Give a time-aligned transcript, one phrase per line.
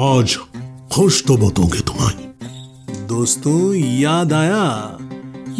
[0.00, 0.36] आज
[0.92, 2.24] खुश तो बहुत तुम्हारी।
[3.06, 4.98] दोस्तों, याद आया?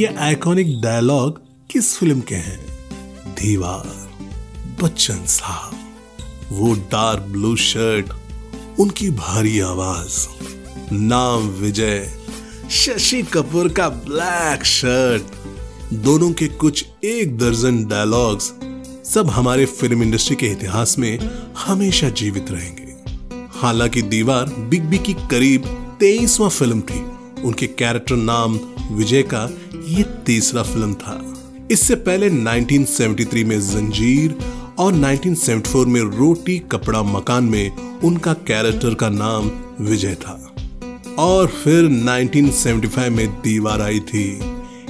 [0.01, 2.61] ये आइकॉनिक डायलॉग किस फ़िल्म के हैं?
[3.27, 4.11] दीवार,
[4.83, 5.73] बच्चन साहब,
[6.53, 8.07] वो डार्क ब्लू शर्ट
[8.81, 10.27] उनकी भारी आवाज़,
[10.93, 12.13] नाम विजय,
[12.71, 15.23] शशि कपूर का ब्लैक शर्ट
[15.95, 18.53] दोनों के कुछ एक दर्जन डायलॉग्स
[19.09, 21.19] सब हमारे फ़िल्म इंडस्ट्री के इतिहास में
[21.59, 22.80] हमेशा जीवित रहेंगे।
[23.61, 25.65] हालाँकि दीवार बिग बी की करीब
[26.01, 27.01] तेईसवा फ़िल्म थी।
[27.43, 28.61] उनके कैरेक्टर नाम
[28.93, 29.51] विजय का
[29.89, 31.35] ये तीसरा फ़िल्म था।
[31.71, 34.35] इससे पहले 1973 में जंजीर
[34.79, 40.55] और 1974 में रोटी कपड़ा मकान में उनका कैरेक्टर का नाम विजय था।
[41.19, 44.41] और फिर 1975 में दीवार आई थी।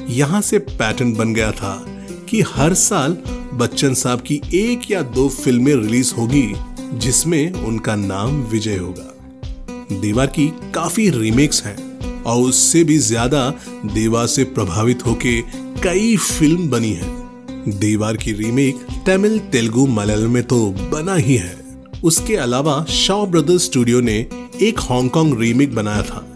[0.08, 1.86] यहाँ से पैटर्न बन गया था
[2.28, 3.18] कि हर साल
[3.54, 6.54] बच्चन साहब की एक या दो फ़िल्में रिलीज़ होगी
[6.94, 13.48] जिसमें उनका नाम विजय होगा। देवा की काफ़ी रीमेक्स हैं और उससे भी ज़्यादा
[13.86, 15.40] दीवार से प्रभावित होके
[15.82, 21.58] कई फ़िल्म बनी है। दीवार की रीमेक तमिल तेलुगु मलयालम में तो बना ही है।
[22.04, 24.14] उसके अलावा शॉ ब्रदर्स स्टूडियो ने
[24.62, 26.26] एक हांगकांग रीमेक बनाया था,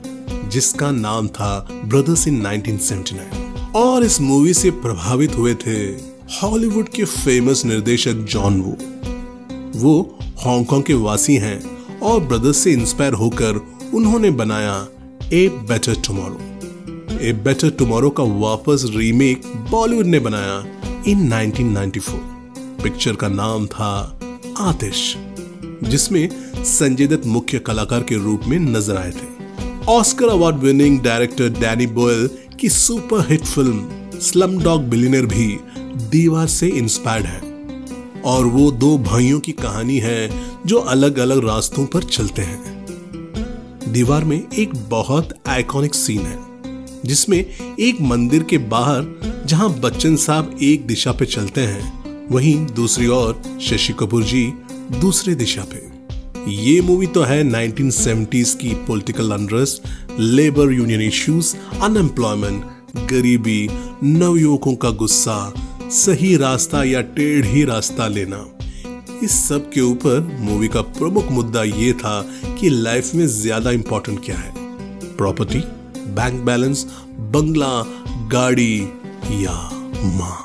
[0.53, 5.77] जिसका नाम था ब्रदर्स इन 1979 और इस मूवी से प्रभावित हुए थे
[6.35, 8.77] हॉलीवुड के फ़ेमस निर्देशक जॉन वो
[9.77, 11.59] वो हांगकांग के वासी हैं
[12.01, 13.61] और ब्रदर्स से इंस्पायर होकर
[13.95, 14.75] उन्होंने बनाया
[15.33, 20.59] a better tomorrow a better tomorrow का वापस रीमेक बॉलीवुड ने बनाया
[21.09, 24.19] इन 1994 पिक्चर का नाम था
[24.59, 25.17] आतिश,
[25.85, 26.29] जिसमें
[26.65, 31.87] संजय दत्त मुख्य कलाकार के रूप में नज़र आए थे। Oscar award winning director Danny
[31.87, 32.29] Boyle
[32.61, 34.19] की super hit film
[34.59, 35.47] slumdog billionaire भी
[36.11, 37.44] दीवार से इंस्पायर्ड है।
[38.25, 42.87] और वो दो भाइयों की कहानी है जो अलग अलग रास्तों पर चलते हैं।
[43.89, 46.39] दीवार में एक बहुत आइकॉनिक सीन है,
[47.05, 47.47] जिसमें
[47.81, 49.07] एक मंदिर के बाहर,
[49.47, 54.53] जहाँ बच्चन साहब एक दिशा पे चलते हैं, वहीं दूसरी ओर शशि कपूर जी
[55.01, 55.95] दूसरे दिशा पे।
[56.53, 59.83] ये मूवी तो है 1970s की political unrest
[60.21, 62.65] labour union issues unemployment
[63.11, 63.69] गरीबी,
[64.05, 65.55] नवयुवकों का गुस्सा
[65.95, 68.39] सही रास्ता या टेढ़ी रास्ता लेना।
[69.25, 72.21] इस सब के ऊपर मूवी का प्रमुख मुद्दा ये था
[72.61, 74.53] कि लाइफ में ज़्यादा इंपॉर्टेंट क्या है।
[75.17, 75.59] प्रॉपर्टी
[76.15, 76.85] बैंक बैलेंस
[77.35, 77.69] बंगला,
[78.33, 78.81] गाड़ी
[79.43, 79.53] या
[80.17, 80.45] माँ।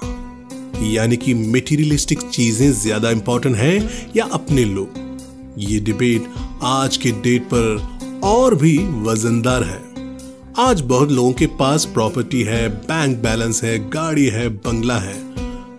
[0.85, 3.77] यानी कि मेटीरियलिस्टिक चीज़ें ज़्यादा इंपॉर्टेंट है
[4.15, 6.27] या अपने लोग। ये डिबेट
[6.63, 9.81] आज के डेट पर और भी वजनदार है।
[10.59, 15.17] आज बहुत लोगों के पास प्रॉपर्टी है बैंक बैलेंस है, गाड़ी है, बंगला है।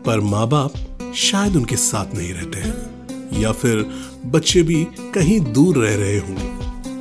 [0.06, 0.72] पर माँ बाप
[1.16, 3.84] शायद उनके साथ नहीं रहते हैं, या फिर
[4.26, 4.84] बच्चे भी
[5.14, 6.48] कहीं दूर रह रहे होंगे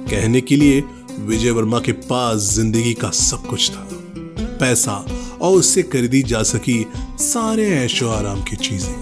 [0.09, 0.83] कहने के लिए
[1.19, 3.87] विजय वर्मा के पास ज़िंदगी का सब कुछ था।
[4.59, 4.93] पैसा
[5.41, 6.85] और उससे खरीदी जा सकी
[7.21, 8.93] सारे ऐशो आराम की चीज़ें।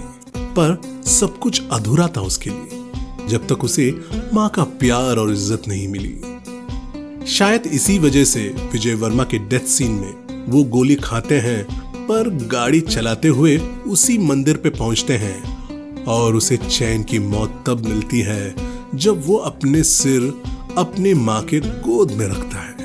[0.54, 3.90] पर सब कुछ अधूरा था उसके लिए, जब तक उसे
[4.34, 9.66] माँ का प्यार और इज़्ज़त नहीं मिली। शायद इसी वजह से विजय वर्मा के डेथ
[9.68, 16.04] सीन में वो गोली खाते हैं पर गाड़ी चलाते हुए उसी मंदिर पे पहुँचते हैं
[16.04, 18.54] और उसे चैन की मौत तब मिलती है
[18.94, 20.42] जब वो अपने सिर
[20.78, 22.76] अपने माँ के गोद में रखता है।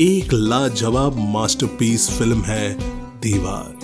[0.00, 2.76] एक लाजवाब मास्टरपीस फ़िल्म है
[3.20, 3.78] दीवार।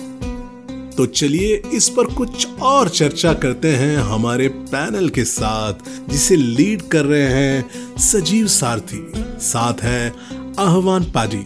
[0.97, 5.73] तो चलिए इस पर कुछ और चर्चा करते हैं हमारे पैनल के साथ,
[6.09, 10.13] जिसे लीड कर रहे हैं सजीव सारथी। साथ हैं
[10.59, 11.45] आह्वान पाजी,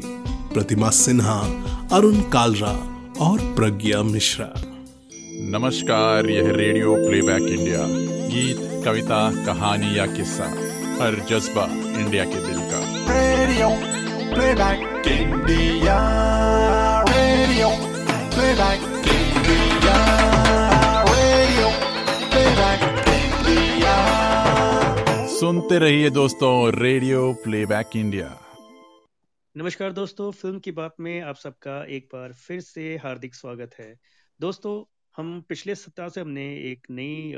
[0.54, 1.40] प्रतिमा सिन्हा,
[1.92, 2.91] अरुण कालरा
[3.22, 4.46] और प्रज्ञा मिश्रा।
[5.56, 7.80] नमस्कार यह रेडियो प्लेबैक इंडिया।
[8.30, 10.46] गीत कविता कहानी या किस्सा
[11.02, 11.66] हर जज्बा
[12.00, 12.80] इंडिया के दिल का।
[13.12, 13.70] Radio
[14.34, 15.98] playback India.
[17.10, 17.70] Radio
[18.36, 19.96] playback India.
[21.06, 21.70] Radio
[22.30, 23.96] playback India.
[25.40, 28.38] सुनते रहिए दोस्तों रेडियो प्लेबैक इंडिया।
[29.56, 33.96] नमस्कार दोस्तों, फ़िल्म की बात में आप सबका एक बार फिर से हार्दिक स्वागत है।
[34.40, 34.84] दोस्तों,
[35.16, 37.34] हम पिछले सप्ताह से हमने एक नई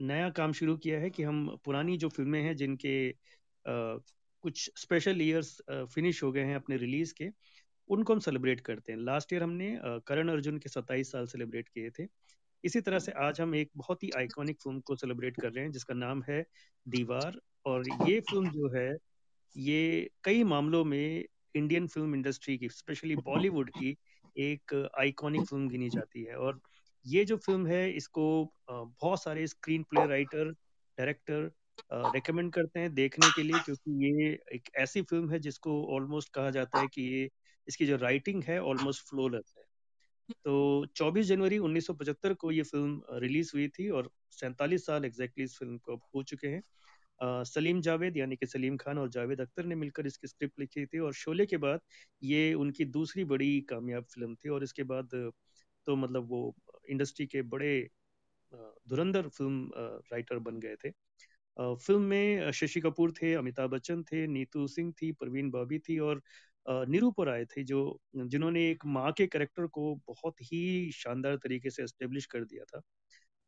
[0.00, 3.10] नया काम शुरू किया है कि हम पुरानी जो फ़िल्में हैं, जिनके
[3.64, 7.30] कुछ स्पेशल ईयर्स फिनिश हो गए हैं अपने रिलीज़ के,
[7.90, 11.90] उनको हम सेलिब्रेट करते हैं। लास्ट ईयर हमने करण अर्जुन के 27 साल सेलिब्रेट किए
[11.90, 12.06] थे।
[12.64, 15.72] इसी तरह से आज हम एक बहुत ही आइकॉनिक फ़िल्म को सेलिब्रेट कर रहे हैं,
[15.72, 16.44] जिसका नाम है
[16.86, 18.96] दीवार। और ये फ़िल्म जो है
[19.56, 21.24] ये कई मामलों में
[21.54, 23.96] इंडियन फ़िल्म इंडस्ट्री की स्पेशली बॉलीवुड की,
[24.36, 26.60] एक आइकॉनिक फ़िल्म गिनी जाती है। और
[27.06, 30.50] ये जो फ़िल्म है, इसको बहुत सारे screenplay writer
[30.98, 31.50] director
[32.14, 36.50] recommend करते हैं देखने के लिए, क्योंकि ये एक ऐसी फ़िल्म है जिसको ऑलमोस्ट कहा
[36.50, 37.28] जाता है कि ये,
[37.68, 39.64] इसकी जो राइटिंग है ऑलमोस्ट फ्लोलेस है।
[40.44, 45.44] तो 24 जनवरी 1975 को ये फ़िल्म रिलीज़ हुई थी और सैंतालीस साल एग्जैक्टली exactly
[45.44, 46.62] इस फ़िल्म को हो चुके हैं।
[47.20, 50.98] सलीम जावेद यानी कि सलीम खान और जावेद अख्तर ने मिलकर इसकी स्क्रिप्ट लिखी थी
[50.98, 51.80] और शोले के बाद
[52.22, 55.08] ये उनकी दूसरी बड़ी कामयाब फ़िल्म थी और इसके बाद
[55.86, 56.54] तो मतलब वो
[56.90, 57.88] इंडस्ट्री के बड़े
[58.88, 59.70] धुरंधर फ़िल्म
[60.12, 60.90] राइटर बन गए थे।
[61.56, 66.22] फ़िल्म में शशि कपूर थे, अमिताभ बच्चन थे, नीतू सिंह थी, प्रवीण बाबी थी और
[66.88, 71.82] निरूपर आए थे जो, जिन्होंने एक माँ के करेक्टर को बहुत ही शानदार तरीके से
[71.82, 72.80] एस्टेब्लिश कर दिया था।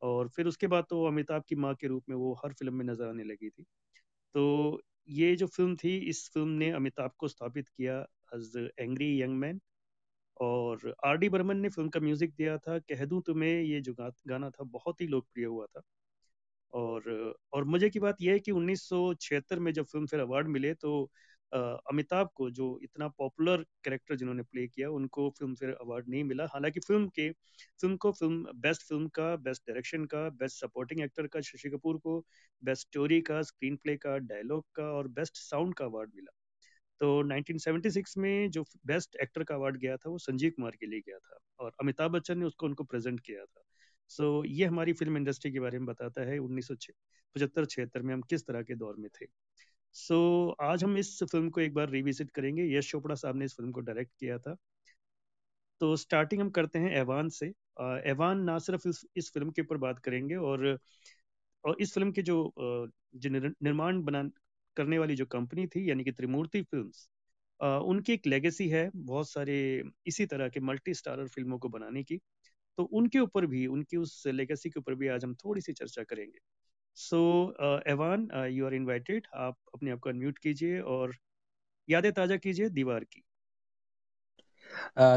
[0.02, 2.84] और फिर उसके बाद तो अमिताभ की माँ के रूप में वो हर फ़िल्म में
[2.86, 3.64] नज़र आने लगी थी।
[4.34, 4.80] तो
[5.10, 7.98] ये जो फ़िल्म थी, इस फ़िल्म ने अमिताभ को स्थापित किया
[8.32, 9.60] एज एंग्री यंग मैन
[10.40, 13.94] और आर डी बर्मन ने फ़िल्म का म्यूज़िक दिया था। कह दूँ तुम्हें, ये जो
[14.28, 15.82] गाना था बहुत ही लोकप्रिय हुआ था।
[16.72, 20.72] और और मज़े की बात यह है कि 1976 में जब फ़िल्म फेयर अवार्ड मिले
[20.76, 21.10] तो
[21.54, 26.44] अमिताभ को जो इतना पॉपुलर कैरेक्टर जिन्होंने प्ले किया उनको फ़िल्म फेयर अवार्ड नहीं मिला।
[26.44, 31.26] हालाँकि फ़िल्म के फ़िल्म को फ़िल्म बेस्ट फ़िल्म का बेस्ट डायरेक्शन का बेस्ट सपोर्टिंग एक्टर
[31.26, 32.24] का शशि कपूर को
[32.64, 36.36] बेस्ट स्टोरी का स्क्रीन प्ले का डायलॉग का और बेस्ट साउंड का अवार्ड मिला।
[37.00, 41.00] तो 1976 में जो बेस्ट एक्टर का अवार्ड गया था वो संजीव कुमार के लिए
[41.00, 43.62] गया था और अमिताभ बच्चन ने उसको उनको प्रेजेंट किया था।
[44.08, 48.20] सो so, ये हमारी फ़िल्म इंडस्ट्री के बारे में बताता है उन्नीस सौ में हम
[48.20, 49.26] किस तरह के दौर में थे।
[49.94, 50.14] सो
[50.48, 53.54] so, आज हम इस फ़िल्म को एक बार रिविजिट करेंगे। यश चोपड़ा साहब ने इस
[53.56, 54.56] फ़िल्म को डायरेक्ट किया था।
[55.80, 57.46] तो स्टार्टिंग हम करते हैं एवान से।
[58.06, 60.66] एवान ना सिर्फ़ इस, इस फ़िल्म के ऊपर बात करेंगे और
[61.64, 62.36] और इस फ़िल्म के जो
[63.16, 64.22] जो निर्माण बना
[64.76, 67.08] करने वाली जो कंपनी थी यानी कि त्रिमूर्ति फिल्म्स
[67.60, 69.56] उनकी एक लेगेसी है बहुत सारे
[70.06, 72.18] इसी तरह के मल्टी स्टारर फ़िल्मों को बनाने की।
[72.78, 76.02] तो उनके ऊपर भी उनकी उस लेगेसी के ऊपर भी आज हम थोड़ी सी चर्चा
[76.04, 76.38] करेंगे।
[77.00, 77.20] So
[77.88, 81.14] Evan you are invited आप अपने आप को अनम्यूट कीजिए और
[81.88, 83.22] यादें ताज़ा कीजिए दीवार की।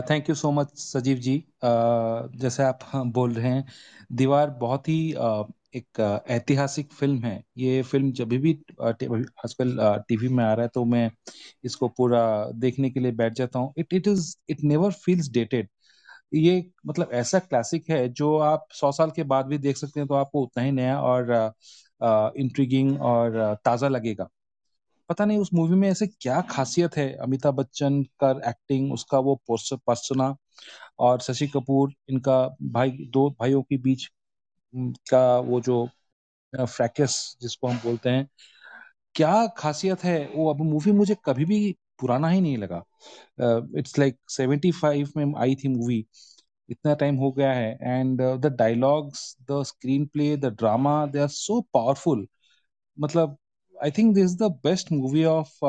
[0.10, 2.80] थैंक यू सो मच सजीव जी uh, जैसे आप
[3.16, 3.66] बोल रहे हैं
[4.14, 5.44] दीवार बहुत ही uh,
[5.76, 6.00] एक
[6.30, 8.52] ऐतिहासिक फ़िल्म है। ये फ़िल्म जब भी
[8.82, 9.78] आजकल
[10.10, 11.10] टीवी में आ रहा है तो मैं
[11.66, 12.22] इसको पूरा
[12.56, 15.70] देखने के लिए बैठ जाता हूँ। It it is it never feels dated
[16.34, 20.08] ये मतलब ऐसा क्लासिक है जो आप सौ साल के बाद भी देख सकते हैं
[20.08, 21.32] तो आपको उतना ही नया और
[22.38, 24.28] इंट्रीगिंग और ताज़ा लगेगा।
[25.10, 29.36] पता नहीं उस मूवी में ऐसे क्या खासियत है अमिताभ बच्चन का एक्टिंग उसका वो
[29.50, 30.36] पर्सना
[31.00, 34.08] और शशि कपूर, इनका भाई, दो भाइयों के बीच
[35.10, 35.88] का वो जो
[36.54, 38.28] फ्रैकस जिसको हम बोलते हैं,
[39.16, 40.32] क्या खासियत है?
[40.36, 42.84] वो अब मूवी मुझे कभी भी पुराना ही नहीं लगा।
[43.80, 46.06] इट्स लाइक सेवेंटी फाइव में आई थी मूवी
[46.70, 49.64] इतना टाइम हो गया है। And the dialogues the
[50.14, 52.28] screenplay the drama they are so powerful
[52.98, 53.38] मतलब
[53.76, 55.66] I think this is the best movie of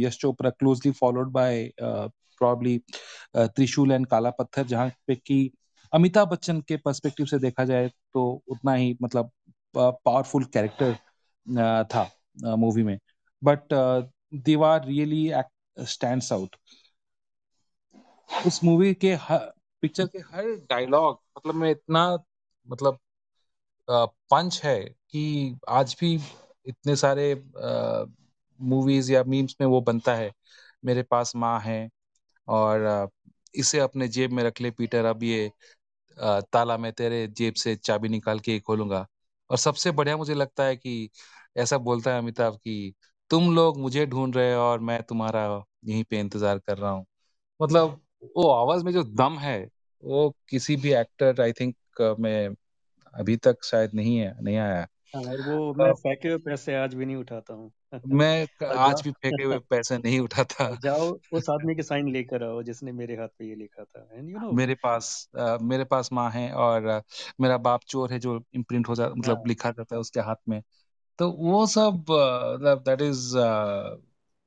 [0.00, 2.78] Yash Chopra closely followed by probably
[3.36, 5.50] Trishul and Kaala Patthar, जहाँ पे कि
[5.92, 9.30] अमिताभ बच्चन के perspective से देखा जाए तो उतना ही मतलब
[9.76, 10.94] पावरफुल कैरेक्टर
[11.84, 12.10] था
[12.56, 12.98] मूवी में।
[13.42, 13.74] But
[14.44, 15.28] Deewaar really
[15.76, 16.56] stand out
[18.46, 19.38] उस मूवी के हर
[19.82, 22.06] पिक्चर के हर डायलॉग मतलब में इतना
[22.68, 22.98] मतलब
[23.88, 24.78] पंच है
[25.10, 26.14] कि आज भी
[26.66, 27.34] इतने सारे
[28.60, 30.30] मूवीज़ या मीम्स में वो बनता है।
[30.84, 31.88] मेरे पास माँ है
[32.48, 33.10] और
[33.54, 35.50] इसे अपने जेब में रख ले पीटर, अब ये
[36.52, 39.06] ताला मैं तेरे जेब से चाबी निकाल के खोलूँगा।
[39.50, 41.10] और सबसे बढ़िया मुझे लगता है कि
[41.56, 42.94] ऐसा बोलता है अमिताभ कि
[43.32, 45.44] तुम लोग मुझे ढूंढ रहे हो और मैं तुम्हारा
[45.84, 47.04] यहीं पे इंतज़ार कर रहा हूँ।
[47.60, 48.00] मतलब
[48.36, 49.58] वो आवाज़ में जो दम है
[50.02, 52.54] वो किसी भी एक्टर आई थिंक में
[53.14, 56.94] अभी तक शायद नहीं है नहीं आया हाँ, और वो मैं फेंके हुए पैसे आज
[56.94, 57.70] भी नहीं उठाता हूँ।
[58.06, 62.62] मैं आज भी फेंके हुए पैसे नहीं उठाता। जाओ उस आदमी के साइन लेकर आओ
[62.62, 66.12] जिसने मेरे हाथ पे ये लिखा था एंड यू नो मेरे पास आ, मेरे पास
[66.12, 67.00] माँ है और आ,
[67.40, 70.36] मेरा बाप चोर है जो इम्प्रिंट हो जाता मतलब हाँ। लिखा जाता है उसके हाथ
[70.48, 70.62] में।
[71.18, 73.36] तो वो सब मतलब दैट इज़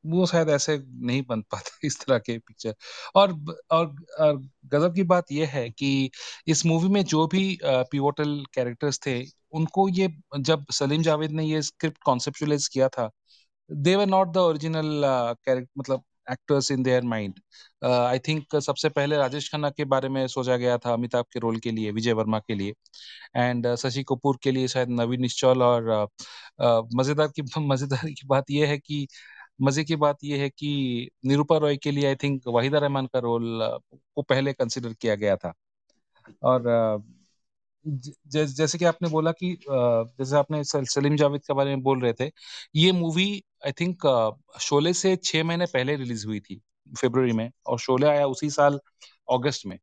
[0.04, 2.76] वो शायद ऐसे नहीं बन पाता इस तरह के पिक्चर
[3.16, 3.32] और
[3.72, 6.10] और, और गजब की बात यह है कि
[6.48, 9.20] इस मूवी में जो भी पिवोटल कैरेक्टर्स थे
[9.54, 10.08] उनको ये
[10.42, 13.10] जब सलीम जावेद ने ये स्क्रिप्ट कॉन्सेप्चुलाइज किया था
[13.70, 15.02] they were not the original
[15.38, 17.40] character मतलब actors in their mind
[17.86, 21.60] I think सबसे पहले राजेश खन्ना के बारे में सोचा गया था अमिताभ के रोल
[21.60, 22.74] के लिए विजय वर्मा के लिए.
[23.36, 26.26] एंड uh, शशि कपूर के लिए शायद नवीन निश्चल और uh,
[26.66, 29.08] uh, मज़ेदार की मज़ेदार की बात यह है कि
[29.62, 33.20] मज़े की बात यह है कि निरूपा रॉय के लिए आई थिंक वाहिदा रहमान का
[33.20, 33.60] रोल
[34.16, 35.54] को पहले कंसिडर किया गया था.
[36.44, 36.64] और
[37.86, 42.32] जैसे कि आपने बोला कि जैसे आपने सलीम जावेद के बारे में बोल रहे थे
[42.76, 43.28] ये मूवी
[43.66, 44.06] आई थिंक
[44.62, 46.62] शोले से छह महीने पहले रिलीज़ हुई थी
[47.02, 48.80] फरवरी में और शोले आया उसी साल
[49.30, 49.78] अगस्त में।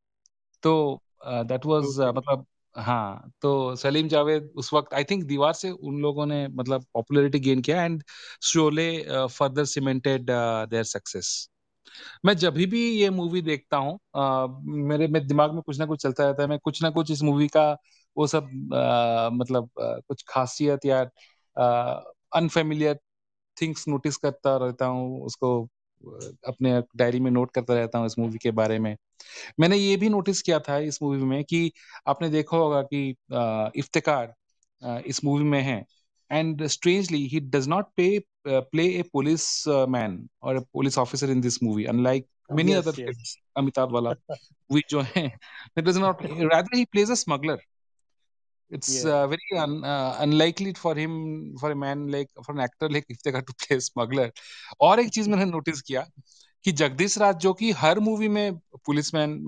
[0.63, 2.45] तो दैट वाज मतलब
[2.75, 7.39] हाँ तो सलीम जावेद उस वक्त आई थिंक दीवार से उन लोगों ने मतलब पॉपुलैरिटी
[7.39, 8.03] गेन किया and
[8.43, 8.87] Sholay
[9.29, 11.29] further cemented their success
[12.25, 13.99] मैं जब भी ये मूवी देखता हूँ
[14.89, 17.21] मेरे मेरे दिमाग में कुछ ना कुछ चलता रहता है। मैं कुछ ना कुछ इस
[17.23, 17.71] मूवी का
[18.17, 21.01] वो सब आ, मतलब आ, कुछ खासियत या
[22.35, 22.99] अनफेमिलियर
[23.57, 25.61] थिंग्स नोटिस करता रहता हूँ उसको
[26.47, 28.95] अपने डायरी में नोट करता रहता हूँ इस मूवी के बारे में।
[29.59, 31.71] मैंने ये भी नोटिस किया था इस मूवी में कि
[32.07, 33.09] आपने देखा होगा कि
[33.79, 34.33] इफ्तिकार
[35.07, 35.85] इस मूवी में है।
[36.31, 38.11] And strangely he does not pay
[38.45, 42.71] uh, play a police uh, man or a police officer in this movie unlike many
[42.71, 43.05] yes, other yes.
[43.05, 44.15] films amitabh wala
[44.67, 45.27] which jo hai
[45.75, 47.59] it does not rather he plays a smuggler
[48.69, 49.11] it's yeah.
[49.13, 51.13] uh, very un, uh, unlikely for him
[51.61, 54.29] for a man like for an actor like if they got to play a smuggler
[54.81, 56.05] और एक चीज़ मैंने notice किया
[56.63, 59.39] कि जगदीश राज जो कि हर movie में policeman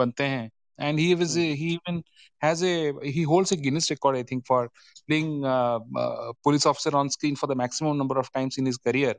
[0.00, 0.50] बनते हैं
[0.80, 1.54] and he was mm.
[1.54, 2.02] he even
[2.38, 4.60] has a he holds a Guinness record I think for
[5.08, 8.78] playing uh, uh, police officer on screen for the maximum number of times in his
[8.78, 9.14] career.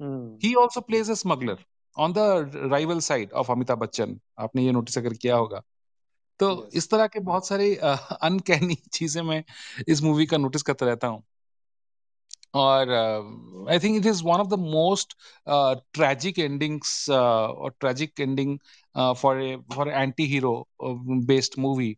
[0.00, 0.36] Mm.
[0.40, 1.58] He also plays a smuggler
[1.96, 2.28] on the
[2.70, 4.20] rival side of Amitabh Bachchan.
[4.38, 5.62] आपने ये notice अगर किया होगा
[6.38, 6.74] तो yes.
[6.74, 9.44] इस तरह के बहुत सारे अनकैनी uh, चीज़ें मैं
[9.88, 11.22] इस मूवी का नोटिस करता रहता हूँ
[12.56, 12.92] और
[13.70, 15.16] I think it is one of the most
[15.48, 18.58] tragic endings और tragic ending
[19.16, 21.96] for a for anti hero based movie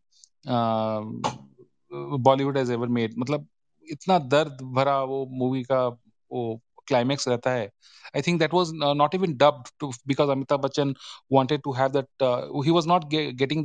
[2.28, 3.46] Bollywood as ever made मतलब
[3.90, 5.86] इतना दर्द भरा वो मूवी का
[6.32, 7.70] वो क्लाइमैक्स रहता है
[8.16, 10.94] I think that was uh, not even dubbed to because Amitabh Bachchan
[11.28, 12.08] wanted to have that.
[12.20, 13.62] Uh, he was not ge getting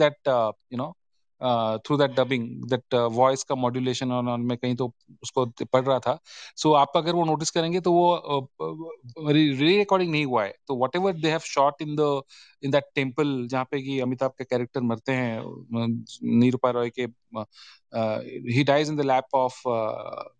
[1.42, 4.92] uh, through that dubbing that voice का मॉड्यूलेशन और मैं कहीं तो
[5.24, 6.20] उसको पढ़ रहा था।
[6.56, 8.50] सो so, आप अगर वो नोटिस करेंगे तो वो
[9.32, 12.22] री रिकॉर्डिंग नहीं हुआ है। तो whatever they have shot in the
[12.64, 15.42] in that temple जहाँ पे कि अमिताभ के कैरेक्टर मरते हैं
[16.40, 17.08] निरूपा रॉय के
[18.52, 19.62] ही dies in the lap of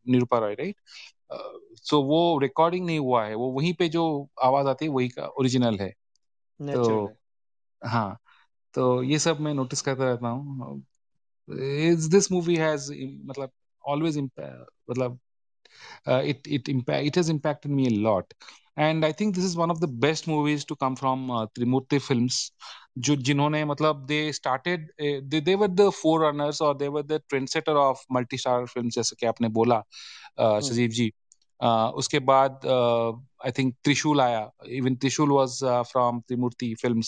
[0.10, 0.76] Nirupa Roy right
[1.84, 5.26] so वो रिकॉर्डिंग नहीं हुआ है। वो वहीं पे जो आवाज़ आती है वही का
[5.40, 5.90] ओरिजिनल है।
[6.76, 7.12] तो
[7.86, 8.18] हाँ।
[8.74, 10.84] तो ये सब मैं नोटिस करता रहता हूँ।
[11.50, 12.92] इज़ दिस मूवी हैज़
[13.26, 13.52] मतलब
[13.84, 15.20] ऑलवेज मतलब
[16.10, 18.34] it it it has impacted me lot
[18.80, 22.28] and I think this is one of the best movies to come from Trimurti film
[22.98, 25.90] जो जिन्होंने मतलब they started they they were the
[26.28, 29.82] forerunners और they were the trendsetter of multi star film जैसे कि आपने बोला
[30.40, 30.62] hmm.
[30.70, 31.12] सजीव जी।
[31.98, 32.66] उसके बाद
[33.46, 37.02] आई थिंक त्रिशूल आया। Even Trishul was from Trimurti film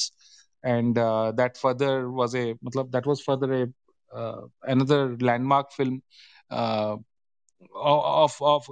[0.65, 3.67] and uh, that further was a matlab, that was further a
[4.13, 6.03] uh, another landmark film
[6.51, 6.97] uh,
[7.75, 8.67] of of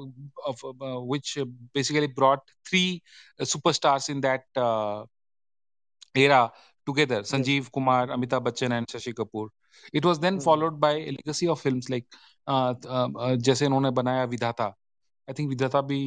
[0.47, 1.39] of uh, which
[1.73, 3.03] basically brought three
[3.43, 5.05] superstars in that uh,
[6.15, 6.51] era
[6.87, 9.49] together sanjeev kumar amitabh bachchan and shashi kapoor
[9.93, 10.45] it was then mm-hmm.
[10.45, 12.07] followed by a legacy of films like
[12.49, 12.75] uh,
[13.47, 14.67] जैसे इन्होंने बनाया विधाता
[15.31, 16.01] I think विधाता भी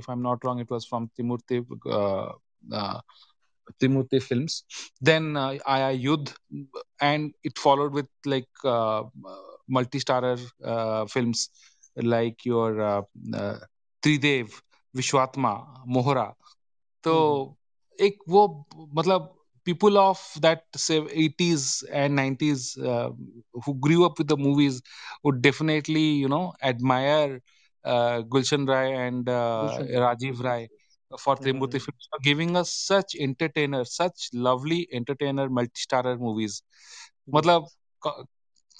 [0.00, 1.60] if i'm not wrong it was from timurti
[3.80, 4.64] Trimurti films.
[5.00, 6.32] Then uh, Aya Yudh,
[7.00, 9.04] and it followed with like uh,
[9.68, 11.48] multi-starrer uh, films
[11.96, 13.02] like your uh,
[13.34, 13.58] uh,
[14.02, 14.60] Tridev,
[14.96, 16.32] Vishwatma, Mohra.
[17.04, 17.14] तो
[18.00, 18.46] एक वो
[18.94, 23.10] मतलब people of that say 80s and 90s uh,
[23.64, 24.80] who grew up with the movies
[25.22, 27.40] would definitely you know admire
[27.84, 29.90] uh, Gulshan Rai and uh, Gulshan.
[30.04, 30.68] Rajiv Rai
[31.19, 31.77] for Trimurti mm-hmm.
[31.77, 36.63] Films for giving us such entertainer, such lovely entertainer, multi-starrer movies.
[37.33, 37.67] मतलब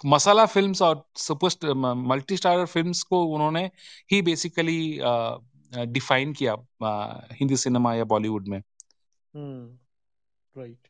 [0.06, 3.72] masala films और super multi starrer films को उन्होंने
[4.12, 5.00] ही basically
[5.86, 6.56] define किया
[7.32, 8.62] Hindi cinema या बॉलीवुड में
[10.58, 10.88] right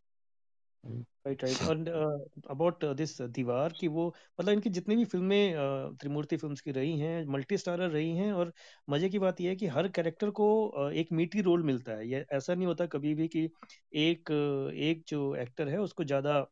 [1.26, 1.78] right right और
[2.50, 4.08] about this दीवार की वो
[4.40, 8.32] मतलब इनकी जितनी भी फ़िल्में uh, त्रिमूर्ति फिल्म्स की रही हैं मल्टी स्टारर रही हैं
[8.34, 8.54] और
[8.90, 10.48] मज़े की बात यह है कि हर कैरेक्टर को
[10.80, 13.50] uh, एक मीठी रोल मिलता है। ये ऐसा नहीं होता कभी भी कि
[13.98, 14.32] एक
[14.78, 16.46] एक जो एक्टर है उसको ज़्यादा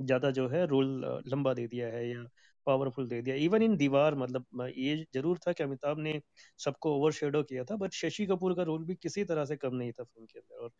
[0.00, 0.88] ज़्यादा जो है रोल
[1.26, 2.24] लंबा दे दिया है या
[2.66, 6.20] पावरफुल दे दिया। इवन इन दीवार मतलब ये ज़रूर था कि अमिताभ ने
[6.60, 9.74] सबको ओवर शेडो किया था बट शशि कपूर का रोल भी किसी तरह से कम
[9.74, 10.70] नहीं था फ़िल्म के अंदर। और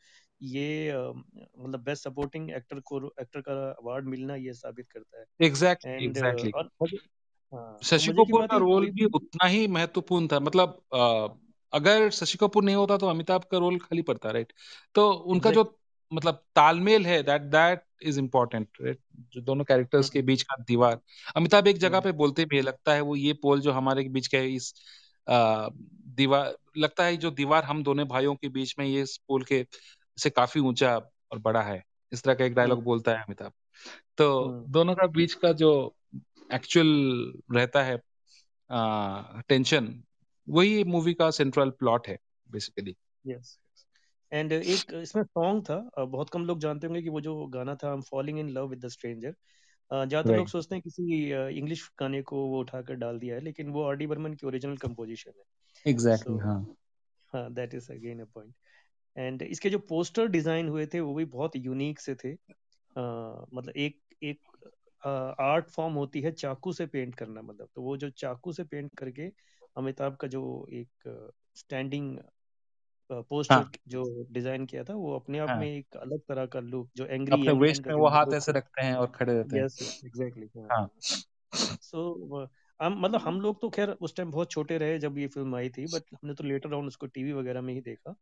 [0.45, 0.93] ये
[1.59, 6.53] मतलब बेस्ट सपोर्टिंग एक्टर को एक्टर का अवार्ड मिलना ये साबित करता है। एग्जैक्टली एग्जैक्टली
[7.53, 11.29] हाँ, शशि कपूर का रोल भी उतना ही महत्वपूर्ण था। मतलब आ,
[11.73, 14.53] अगर शशि कपूर नहीं होता तो अमिताभ का रोल खाली पड़ता राइट
[14.95, 15.65] तो उनका जो
[16.13, 18.99] मतलब तालमेल है that that is important right
[19.33, 21.01] जो दोनों कैरेक्टर्स के हम्म। बीच का दीवार
[21.37, 24.09] अमिताभ एक जगह हम्म। पे बोलते भी है लगता है वो ये पोल जो हमारे
[24.09, 24.73] बीच का है इस
[26.17, 29.67] दीवार लगता है जो दीवार हम दोनों भाइयों के बीच में ये इस पोल के
[30.19, 31.83] से काफ़ी ऊँचा और बड़ा है
[32.13, 33.53] इस तरह का एक डायलॉग हम्म। बोलता है अमिताभ
[34.19, 35.71] तो। दोनों का बीच का जो
[36.51, 36.89] एक्चुअल
[37.53, 37.97] रहता है
[39.49, 39.95] टेंशन
[40.49, 42.19] वही मूवी का सेंट्रल प्लॉट है
[42.51, 43.59] बेसिकली यस
[44.33, 47.89] एंड एक इसमें सॉन्ग था बहुत कम लोग जानते होंगे कि वो जो गाना था
[47.89, 49.35] I am falling in love with the stranger
[49.91, 53.83] ज़्यादातर लोग सोचते हैं किसी इंग्लिश गाने को वो उठाकर डाल दिया है लेकिन वो
[53.83, 55.45] आर डी बर्मन की ओरिजिनल कंपोजिशन है।
[55.87, 56.57] एग्जैक्टली हाँ।
[57.33, 58.55] हाँ that is again a point
[59.17, 63.73] and इसके जो पोस्टर डिज़ाइन हुए थे वो भी बहुत यूनिक से थे। अ, मतलब
[63.77, 64.41] एक एक
[65.03, 68.65] आर्ट uh, फॉर्म होती है चाकू से पेंट करना मतलब। तो वो जो चाकू से
[68.65, 69.31] पेंट करके
[69.77, 70.43] अमिताभ का जो
[70.73, 71.09] एक
[71.55, 72.19] स्टैंडिंग
[73.11, 76.61] पोस्टर हाँ। जो डिज़ाइन किया था वो अपने आप हाँ। में एक अलग तरह का
[76.61, 79.65] लुक जो एंग्री अपने वेस्ट में वो हाथ ऐसे रखते हैं और खड़े रहते हैं।
[79.65, 80.89] यस एग्जैक्टली हाँ।
[81.83, 82.47] सो
[82.81, 85.69] हम मतलब हम लोग तो खैर उस टाइम बहुत छोटे रहे जब ये फ़िल्म आई
[85.71, 88.15] थी बट हमने तो लेटर ऑन उसको टीवी वगैरह में ही देखा।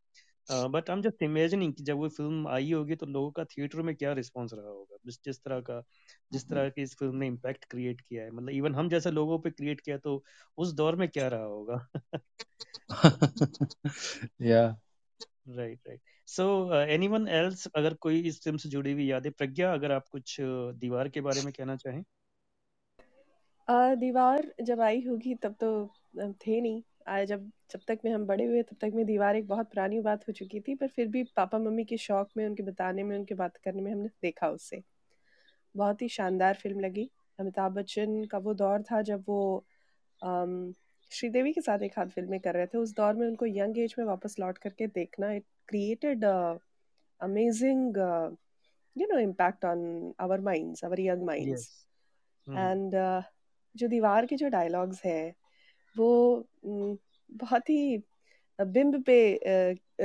[0.49, 3.81] But I am just imagining कि जब वो फ़िल्म आई होगी तो लोगों का थिएटर
[3.81, 4.97] में क्या रिस्पांस रहा होगा?
[5.05, 5.81] जिस जिस तरह का
[6.31, 9.39] जिस तरह की इस फ़िल्म ने इम्पैक्ट क्रिएट किया है। मतलब इवन हम जैसे लोगों
[9.39, 10.23] पे क्रिएट किया तो
[10.57, 11.87] उस दौर में क्या रहा होगा?
[14.41, 14.65] Yeah
[15.49, 16.45] right right so
[16.81, 19.31] anyone else अगर कोई इस फ़िल्म से जुड़ी हुई यादें?
[19.31, 22.03] प्रज्ञा अगर आप कुछ uh, दीवार के बारे में कहना चाहें?
[23.67, 25.69] आ, दीवार जब आई होगी तब तो
[26.33, 29.47] थे नहीं। आ, जब जब तक में हम बड़े हुए तब तक में दीवार एक
[29.47, 32.63] बहुत पुरानी बात हो चुकी थी पर फिर भी पापा मम्मी के शौक में उनके
[32.63, 34.81] बताने में उनके बात करने में हमने देखा उससे
[35.75, 37.09] बहुत ही शानदार फ़िल्म लगी।
[37.39, 39.39] अमिताभ बच्चन का वो दौर था जब वो
[40.21, 40.73] अम,
[41.11, 43.95] श्रीदेवी के साथ एक हाथ फ़िल्में कर रहे थे। उस दौर में उनको यंग एज
[43.99, 46.25] में वापस लौट करके देखना it created
[47.21, 47.97] amazing
[48.95, 51.69] you know impact on our minds our young minds
[52.47, 52.95] and
[53.75, 55.33] जो दीवार के जो डायलॉग्स हैं
[55.95, 56.47] वो
[57.29, 57.97] बहुत ही
[58.59, 59.17] बिंब पे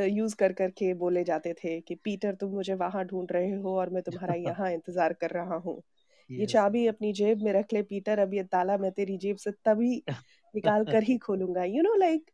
[0.09, 3.91] यूज़ कर करके बोले जाते थे कि पीटर तुम मुझे वहाँ ढूंढ रहे हो और
[3.91, 5.83] मैं तुम्हारा यहाँ इंतज़ार कर रहा हूँ।
[6.31, 9.51] ये चाबी अपनी जेब में रख ले पीटर अब ये ताला मैं तेरी जेब से
[9.65, 9.97] तभी
[10.55, 12.31] निकाल कर ही खोलूँगा। You know like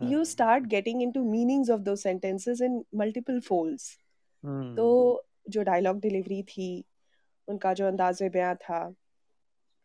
[0.00, 3.86] you start getting getting into meanings of those sentences in multiple folds.
[4.76, 6.84] तो जो डायलॉग डिलीवरी थी
[7.48, 8.94] उनका जो अंदाज बयां था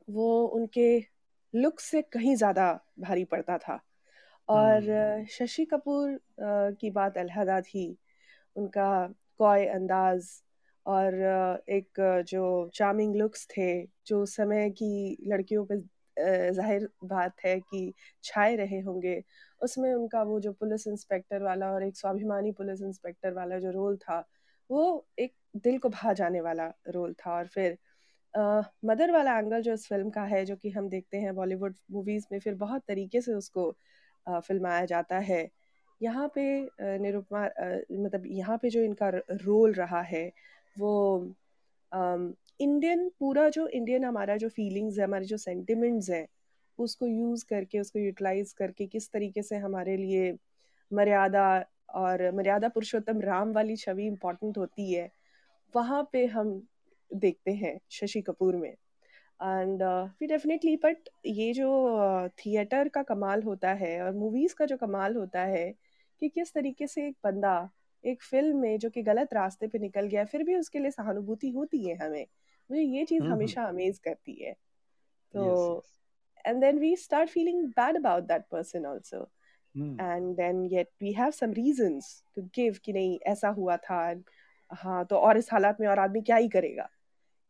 [0.08, 0.88] वो उनके
[1.53, 3.79] लुक से कहीं ज़्यादा भारी पड़ता था।
[4.49, 6.19] और हम्म। शशि कपूर
[6.79, 7.88] की बात अलहदा थी।
[8.55, 8.89] उनका
[9.39, 10.29] कॉय अंदाज
[10.85, 11.15] और
[11.69, 13.71] एक जो चार्मिंग लुक्स थे
[14.07, 15.77] जो समय की लड़कियों पे
[16.53, 19.21] ज़ाहिर बात है कि छाए रहे होंगे
[19.62, 23.97] उसमें उनका वो जो पुलिस इंस्पेक्टर वाला और एक स्वाभिमानी पुलिस इंस्पेक्टर वाला जो रोल
[23.97, 24.19] था
[24.69, 24.83] वो
[25.19, 27.77] एक दिल को भा जाने वाला रोल था। और फिर
[28.34, 32.26] मदर वाला एंगल जो इस फ़िल्म का है, जो कि हम देखते हैं बॉलीवुड मूवीज़
[32.32, 33.72] में, फिर बहुत तरीके से उसको
[34.28, 35.50] फिल्माया जाता है।
[36.02, 36.44] यहाँ पे
[37.00, 37.44] निरुपमा
[37.94, 40.32] मतलब यहाँ पे जो इनका रोल रहा है,
[40.76, 41.34] वो
[41.92, 46.28] इंडियन, पूरा जो इंडियन हमारा जो फीलिंग्स है, हमारे जो सेंटिमेंट्स हैं,
[46.80, 50.32] उसको यूज़ करके, उसको यूटिलाइज करके किस तरीके से हमारे लिए
[50.92, 51.46] मर्यादा
[51.96, 55.10] और मर्यादा पुरुषोत्तम राम वाली छवि इम्पोर्टेंट होती है,
[55.74, 56.62] वहाँ पे हम
[57.13, 58.76] देखते हैं शशि कपूर में।
[59.43, 59.80] एंड
[60.19, 65.15] फिर डेफिनेटली बट ये जो थिएटर का कमाल होता है और मूवीज़ का जो कमाल
[65.15, 65.76] होता है
[66.19, 67.69] कि किस तरीके से एक बंदा
[68.06, 71.50] एक फ़िल्म में जो कि गलत रास्ते पे निकल गया फिर भी उसके लिए सहानुभूति
[71.50, 72.26] होती है हमें।
[72.72, 74.54] मुझे ये चीज़ हम्म हमेशा अमेज करती है।
[75.34, 75.84] तो
[76.45, 79.32] and then we start feeling bad about that person that and also
[79.76, 82.04] hmm and then yet we have some reasons
[82.38, 84.24] to give कि नहीं ऐसा हुआ था।
[84.72, 86.89] हाँ तो और इस हालात में और आदमी क्या ही करेगा?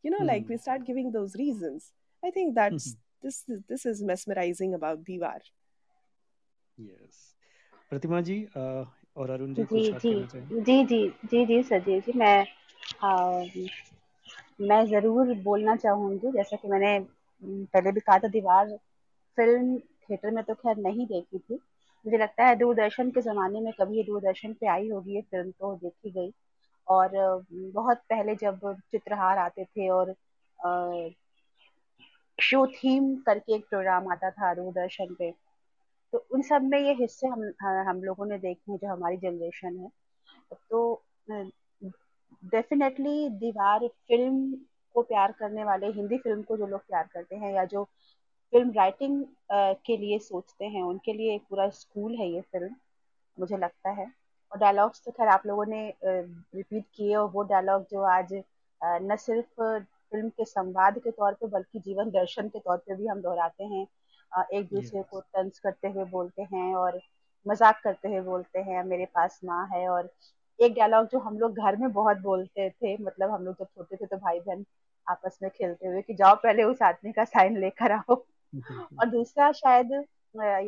[0.04, 0.26] You know mm.
[0.26, 1.92] like we hmm start giving those reasons.
[2.22, 5.40] I think that's this is this is mesmerizing about Diwar
[6.78, 7.18] yes
[7.90, 8.62] Pratima ji अ,
[9.16, 12.12] और अरुण जी जी कुछ आप जी कहना चाहें जी जी जी जी सजीव जी
[12.18, 12.46] मैं
[13.04, 13.44] आ,
[14.60, 16.98] मैं ज़रूर बोलना चाहूँगी जैसा कि मैंने
[17.42, 18.76] पहले भी कहा था दीवार
[19.38, 21.54] फ़िल्म थिएटर में तो खैर नहीं देखी थी।
[22.04, 25.74] मुझे लगता है दूरदर्शन के ज़माने में कभी दूरदर्शन पे आई होगी ये फ़िल्म तो
[25.84, 26.30] देखी गई।
[26.90, 27.10] और
[27.50, 30.14] बहुत पहले जब चित्रहार आते थे और
[32.38, 35.30] शो थीम करके एक प्रोग्राम आता था दूरदर्शन पे
[36.12, 37.42] तो उन सब में ये हिस्से हम
[37.88, 39.90] हम लोगों ने देखे हैं जो हमारी जनरेशन है।
[40.70, 41.02] तो
[42.52, 44.54] डेफिनेटली दीवार फ़िल्म
[44.94, 47.84] को प्यार करने वाले, हिंदी फ़िल्म को जो लोग प्यार करते हैं या जो
[48.52, 49.24] फ़िल्म राइटिंग
[49.86, 52.74] के लिए सोचते हैं, उनके लिए एक पूरा स्कूल है ये फ़िल्म,
[53.38, 54.06] मुझे लगता है।
[54.52, 58.32] और डायलॉग्स तो खैर आप लोगों ने रिपीट किए और वो डायलॉग जो आज
[58.80, 59.62] न सिर्फ़
[60.12, 63.64] फ़िल्म के संवाद के तौर पे बल्कि जीवन दर्शन के तौर पे भी हम दोहराते
[63.64, 63.86] हैं।
[64.52, 67.00] एक दूसरे को तंज करते हुए बोलते हैं और
[67.46, 70.10] मज़ाक करते हुए बोलते हैं मेरे पास माँ है और
[70.58, 73.96] एक डायलॉग जो हम लोग घर में बहुत बोलते थे मतलब हम लोग जब छोटे
[73.96, 74.64] थे तो भाई बहन
[75.06, 79.50] आपस में खेलते हुए कि जाओ पहले उस आदमी का साइन लेकर आओ। और दूसरा
[79.52, 79.92] शायद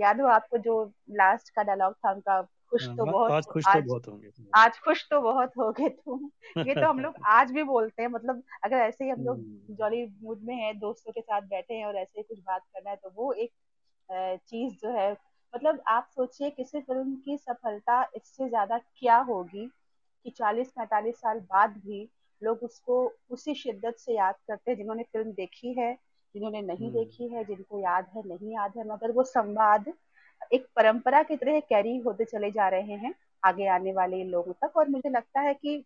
[0.01, 2.41] याद हो आपको जो लास्ट का डायलॉग था उनका
[2.73, 5.89] खुश हाँ, तो बहुत आज खुश तो बहुत होंगे आज खुश तो बहुत हो गए
[5.89, 9.41] तुम ये तो हम लोग आज भी बोलते हैं मतलब अगर ऐसे ही हम लोग
[9.77, 12.63] जॉली हम्म। मूड में हैं दोस्तों के साथ बैठे हैं और ऐसे ही कुछ बात
[12.65, 13.51] करना है तो वो एक
[14.49, 15.11] चीज़ जो है
[15.55, 19.67] मतलब आप सोचिए किसी फ़िल्म की सफलता इससे ज़्यादा क्या होगी
[20.27, 22.09] कि 40-45 साल बाद भी
[22.43, 22.97] लोग उसको
[23.31, 25.93] उसी शिद्दत से याद करते हैं जिन्होंने फ़िल्म देखी है
[26.35, 29.93] जिन्होंने नहीं हम्म। देखी है जिनको याद है नहीं याद है मगर वो संवाद
[30.53, 34.77] एक परंपरा की तरह कैरी होते चले जा रहे हैं आगे आने वाले लोगों तक।
[34.77, 35.83] और मुझे लगता है कि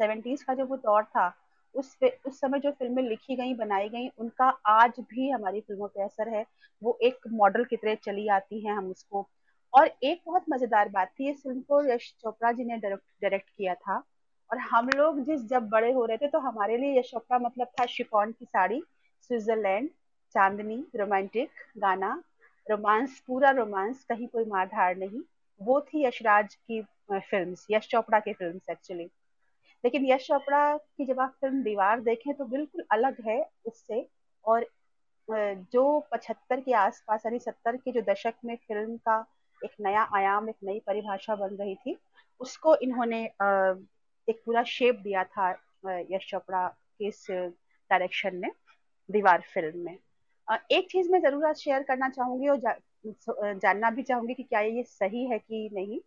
[0.00, 1.32] सेवेंटीज का जो वो दौर था,
[1.74, 6.02] उस उस समय जो फ़िल्में लिखी गई, बनाई गई, उनका आज भी हमारी फ़िल्मों पे
[6.02, 6.44] असर है।
[6.82, 9.26] वो एक मॉडल की तरह चली आती हैं हम उसको।
[9.72, 13.74] और एक बहुत मज़ेदार बात थी, इस फ़िल्म को यश चोपड़ा जी ने डायरेक्ट किया
[13.74, 14.02] था।
[14.50, 17.66] और हम लोग जिस, जब बड़े हो रहे थे तो हमारे लिए यश चोपड़ा मतलब
[17.80, 18.82] था शिफॉन की साड़ी,
[19.22, 19.88] स्विट्जरलैंड,
[20.34, 22.22] चांदनी, रोमांटिक गाना
[22.66, 25.20] रोमांस, पूरा रोमांस, कहीं कोई मारधार नहीं।
[25.60, 26.80] वो थी यशराज की
[27.12, 29.08] फ़िल्म यश चोपड़ा की फ़िल्म एक्चुअली
[29.84, 34.06] लेकिन यश चोपड़ा की जब आप फ़िल्म दीवार देखें तो बिल्कुल अलग है उससे।
[34.44, 34.66] और
[35.28, 39.24] जो पचहत्तर के आसपास, यानी सत्तर के जो दशक में फ़िल्म का
[39.60, 41.96] एक नया आयाम, एक नई परिभाषा बन रही थी,
[42.40, 45.50] उसको इन्होंने एक पूरा शेप दिया था
[46.10, 48.50] यश चोपड़ा के इस डायरेक्शन ने
[49.08, 49.98] दीवार फ़िल्म में।
[50.48, 52.74] एक चीज़ मैं ज़रूर आज शेयर करना चाहूँगी और जा,
[53.54, 56.00] जानना भी चाहूँगी कि क्या ये सही है कि नहीं।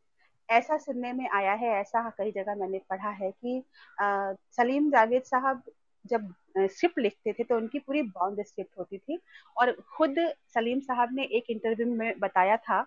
[0.50, 3.64] ऐसा सुनने में आया है ऐसा कई जगह मैंने पढ़ा है कि
[4.02, 5.64] आ, सलीम जावेद साहब
[6.06, 9.20] जब स्क्रिप्ट लिखते थे तो उनकी पूरी बाउंड स्क्रिप्ट होती थी
[9.58, 10.16] और खुद
[10.54, 12.82] सलीम साहब ने एक इंटरव्यू में बताया था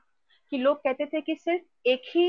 [0.52, 2.26] कि लोग कहते थे कि सिर्फ़ एक ही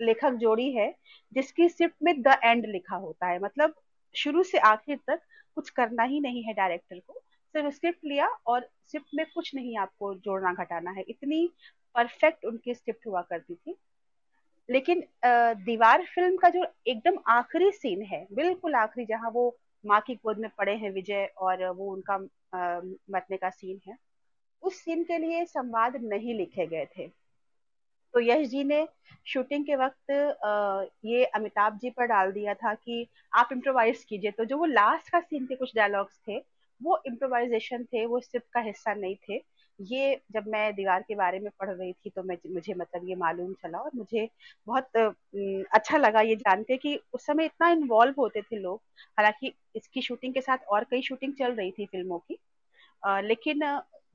[0.00, 0.92] लेखक जोड़ी है
[1.32, 3.74] जिसकी सिर्फ़ में द एंड लिखा होता है। मतलब
[4.14, 5.20] शुरू से आखिर तक
[5.56, 7.22] कुछ करना ही नहीं है डायरेक्टर को।
[7.54, 11.48] सिर्फ़ स्क्रिप्ट लिया और स्क्रिप्ट में कुछ नहीं आपको जोड़ना घटाना है। इतनी
[11.94, 13.76] परफेक्ट उनकी स्क्रिप्ट हुआ करती थी।
[14.68, 15.02] लेकिन
[15.64, 20.38] दीवार फ़िल्म का जो एकदम आखिरी सीन है, बिल्कुल आखिरी जहाँ वो माँ की गोद
[20.38, 23.96] में पड़े हैं विजय और वो उनका मरने का सीन है,
[24.62, 27.08] उस सीन के लिए संवाद नहीं लिखे गए थे।
[28.14, 28.86] तो यश जी ने
[29.26, 30.10] शूटिंग के वक्त
[31.04, 35.10] ये अमिताभ जी पर डाल दिया था कि आप इम्प्रोवाइज कीजिए। तो जो वो लास्ट
[35.10, 36.38] का सीन के कुछ डायलॉग्स थे
[36.82, 39.40] वो इम्प्रोवाइजेशन थे वो स्क्रिप्ट का हिस्सा नहीं थे।
[39.78, 43.14] ये जब मैं दीवार के बारे में पढ़ रही थी तो मैं मुझे मतलब ये
[43.16, 44.28] मालूम चला और मुझे
[44.66, 44.96] बहुत
[45.74, 48.80] अच्छा लगा ये जान के कि उस समय इतना इन्वॉल्व होते थे लोग।
[49.18, 52.38] हालाँकि इसकी शूटिंग के साथ और कई शूटिंग चल रही थी फ़िल्मों की।
[53.02, 53.60] आ, लेकिन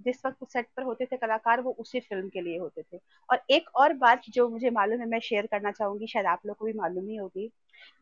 [0.02, 3.00] जिस वक्त सेट पर होते थे कलाकार वो उसी फ़िल्म के लिए होते थे।
[3.30, 6.58] और एक और बात जो मुझे मालूम है मैं शेयर करना चाहूँगी शायद आप लोग
[6.58, 7.50] को भी मालूम ही होगी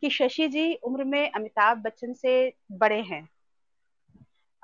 [0.04, 3.28] कि शशि जी उम्र में अमिताभ बच्चन से बड़े हैं।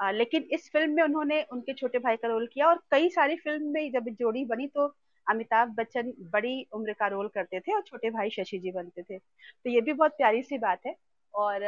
[0.01, 3.35] आ, लेकिन इस फ़िल्म में उन्होंने उनके छोटे भाई का रोल किया और कई सारी
[3.35, 4.87] फ़िल्म में जब जोड़ी बनी तो
[5.27, 9.17] अमिताभ बच्चन बड़ी उम्र का रोल करते थे और छोटे भाई शशि जी बनते थे।
[9.17, 10.95] तो ये भी बहुत प्यारी सी बात है
[11.33, 11.59] और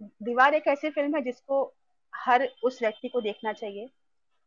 [0.00, 1.62] दीवार एक ऐसी फ़िल्म है जिसको
[2.12, 3.88] हर उस व्यक्ति को देखना चाहिए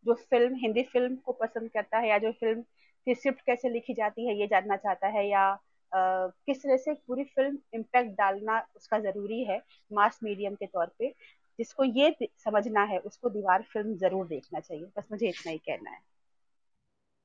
[0.05, 2.61] जो फ़िल्म हिंदी फ़िल्म को पसंद करता है या जो फ़िल्म
[3.07, 5.57] की स्क्रिप्ट कैसे लिखी जाती है ये जानना चाहता है या
[5.91, 9.57] Uh, किस तरह से पूरी फ़िल्म इम्पैक्ट डालना उसका ज़रूरी है
[9.91, 11.13] मास मीडियम के तौर पे।
[11.59, 15.91] जिसको ये समझना है उसको दीवार फ़िल्म ज़रूर देखना चाहिए। बस मुझे इतना ही कहना
[15.91, 15.99] है।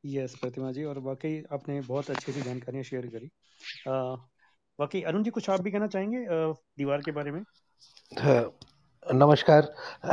[0.05, 3.31] यस yes, प्रतिमा जी और वाकई आपने बहुत अच्छी सी जानकारियाँ शेयर करी।
[4.79, 6.25] बाकी अरुण जी कुछ आप भी कहना चाहेंगे
[6.79, 7.43] दीवार के बारे में?
[8.13, 8.51] हाँ,
[9.07, 9.67] नमस्कार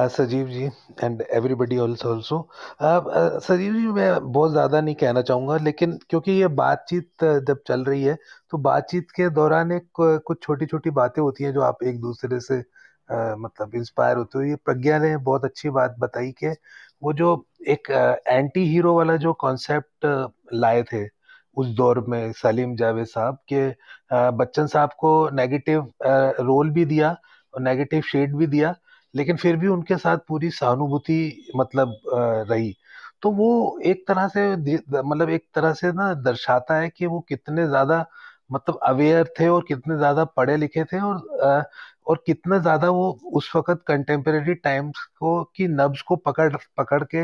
[0.09, 0.63] Sajeev ji
[1.03, 6.47] and everybody also also Sajeev ji मैं बहुत ज़्यादा नहीं कहना चाहूँगा लेकिन क्योंकि ये
[6.59, 8.17] बातचीत जब चल रही है
[8.51, 9.87] तो बातचीत के दौरान एक
[10.27, 12.63] कुछ छोटी छोटी बातें होती हैं जो आप एक दूसरे से
[13.11, 16.55] uh, मतलब इंस्पायर होते हो ये प्रज्ञा ने बहुत अच्छी बात बताई कि
[17.03, 17.91] वो जो एक
[18.27, 20.05] एंटी uh, हीरो वाला जो कॉन्सेप्ट
[20.53, 21.17] लाए थे
[21.57, 23.69] उस दौर में सलीम जावेद साहब के
[24.13, 25.91] बच्चन साहब को नेगेटिव
[26.39, 27.17] रोल भी दिया
[27.53, 28.75] और नेगेटिव शेड भी दिया
[29.15, 31.99] लेकिन फिर भी उनके साथ पूरी सहानुभूति मतलब
[32.51, 32.75] रही।
[33.21, 34.55] तो वो एक तरह से
[35.01, 38.05] मतलब एक तरह से ना दर्शाता है कि वो कितने ज़्यादा
[38.51, 41.17] मतलब अवेयर थे और कितने ज़्यादा पढ़े लिखे थे और
[42.07, 47.23] और कितना ज़्यादा वो उस वक्त कंटेम्प्रेरी टाइम्स को, की नब्स को पकड़ पकड़ के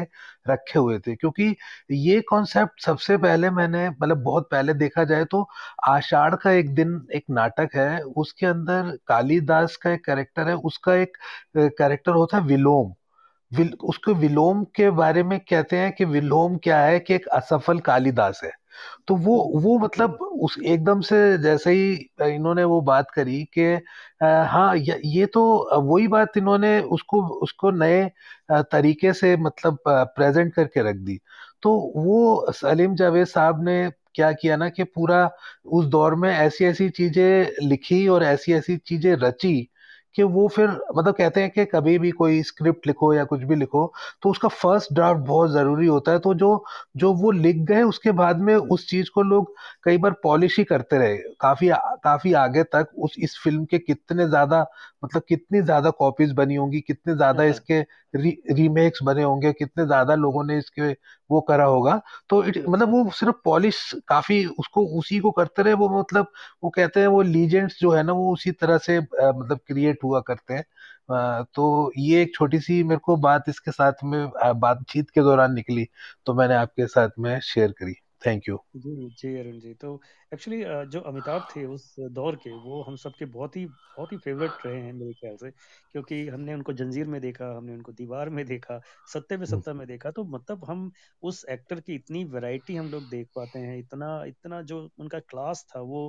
[0.50, 1.56] रखे हुए थे। क्योंकि
[1.92, 5.48] ये कॉन्सेप्ट सबसे पहले मैंने मतलब बहुत पहले देखा जाए तो
[5.90, 10.96] आषाढ़ का एक दिन एक नाटक है, उसके अंदर कालीदास का एक करेक्टर है, उसका
[10.96, 11.18] एक
[11.58, 12.94] करेक्टर होता है विलोम।
[13.54, 17.80] विल, उसको विलोम के बारे में कहते हैं कि विलोम क्या है कि एक असफल
[17.82, 18.52] कालिदास है।
[19.08, 21.94] तो वो वो मतलब उस एकदम से जैसे ही
[22.26, 23.66] इन्होंने वो बात करी कि
[24.24, 25.44] हाँ ये तो
[25.84, 28.04] वही बात इन्होंने उसको उसको नए
[28.72, 31.20] तरीके से मतलब प्रेजेंट करके रख दी।
[31.64, 35.30] तो वो सलीम जावेद साहब ने क्या किया ना कि पूरा
[35.74, 39.56] उस दौर में ऐसी ऐसी चीज़ें लिखी और ऐसी ऐसी चीज़ें रची
[40.16, 43.56] कि वो फिर मतलब कहते हैं कि कभी भी कोई स्क्रिप्ट लिखो या कुछ भी
[43.56, 43.86] लिखो
[44.24, 46.64] तो उसका फ़र्स्ट ड्राफ्ट बहुत ज़रूरी होता है। तो जो
[46.98, 50.64] जो वो लिख गए उसके बाद में उस चीज़ को लोग कई बार पॉलिश ही
[50.66, 51.70] करते रहे। काफ़ी
[52.04, 54.66] काफ़ी आगे तक उस इस फ़िल्म के कितने ज़्यादा
[55.04, 57.82] मतलब कितनी ज़्यादा कॉपीज बनी होंगी कितने ज़्यादा हाँ। इसके
[58.16, 60.92] री, रीमेक्स बने होंगे कितने ज़्यादा लोगों ने इसके
[61.30, 65.74] वो करा होगा। तो इट मतलब वो सिर्फ़ पॉलिश काफ़ी उसको उसी को करते रहे
[65.76, 66.28] वो मतलब
[66.64, 70.20] वो कहते हैं वो लीजेंड्स जो है ना वो उसी तरह से मतलब क्रिएट हुआ
[70.28, 70.64] करते हैं।
[71.56, 74.28] तो ये एक छोटी सी मेरे को बात इसके साथ में
[74.60, 75.88] बातचीत के दौरान निकली
[76.26, 79.90] तो मैंने आपके साथ में शेयर करी। थैंक यू जी जी अरुण जी तो
[80.34, 80.58] एक्चुअली
[80.92, 84.78] जो अमिताभ थे उस दौर के वो हम सबके बहुत ही बहुत ही फेवरेट रहे
[84.78, 88.80] हैं मेरे ख्याल से क्योंकि हमने उनको जंजीर में देखा हमने उनको दीवार में देखा
[89.08, 90.92] सत्य में सत्ता में देखा तो मतलब हम
[91.24, 95.66] उस एक्टर की इतनी वैरायटी हम लोग देख पाते हैं इतना इतना जो उनका क्लास
[95.70, 96.06] था वो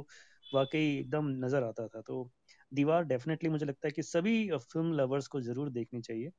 [0.53, 2.31] वाकई एकदम नज़र आता था तो
[2.73, 6.31] दीवार डेफिनेटली मुझे लगता है कि सभी फ़िल्म लवर्स को ज़रूर देखनी चाहिए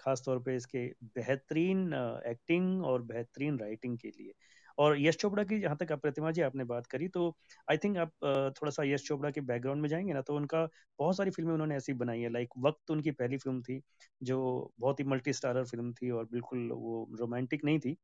[0.00, 1.92] खास तौर पे इसके बेहतरीन
[2.26, 4.32] एक्टिंग और बेहतरीन राइटिंग के लिए।
[4.78, 7.28] और यश चोपड़ा की जहाँ तक आप प्रतिमा जी आपने बात करी तो
[7.68, 8.12] आई थिंक आप
[8.56, 10.64] थोड़ा सा यश चोपड़ा के बैकग्राउंड में जाएँगे ना तो उनका
[10.98, 13.80] बहुत सारी फ़िल्में उन्होंने ऐसी बनाई है। लाइक वक्त उनकी पहली फ़िल्म थी,
[14.20, 17.96] जो बहुत ही मल्टी स्टारर फ़िल्म थी और बिल्कुल वो रोमांटिक नहीं थी।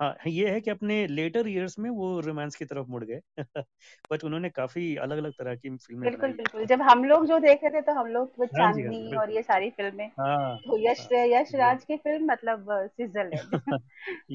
[0.00, 3.20] हाँ ये है कि अपने लेटर ईयर्स में वो रोमांस की तरफ़ मुड़ गए।
[4.10, 7.70] बट उन्होंने काफ़ी अलग अलग तरह की फ़िल्में बिल्कुल बिल्कुल। जब हम लोग जो देखे
[7.70, 11.00] थे तो हम लोग वो हाँ हाँ चांदनी और ये सारी फ़िल्में। हाँ, तो यश
[11.00, 13.54] हाँ, यश राज की फ़िल्म मतलब स्विट्जरलैंड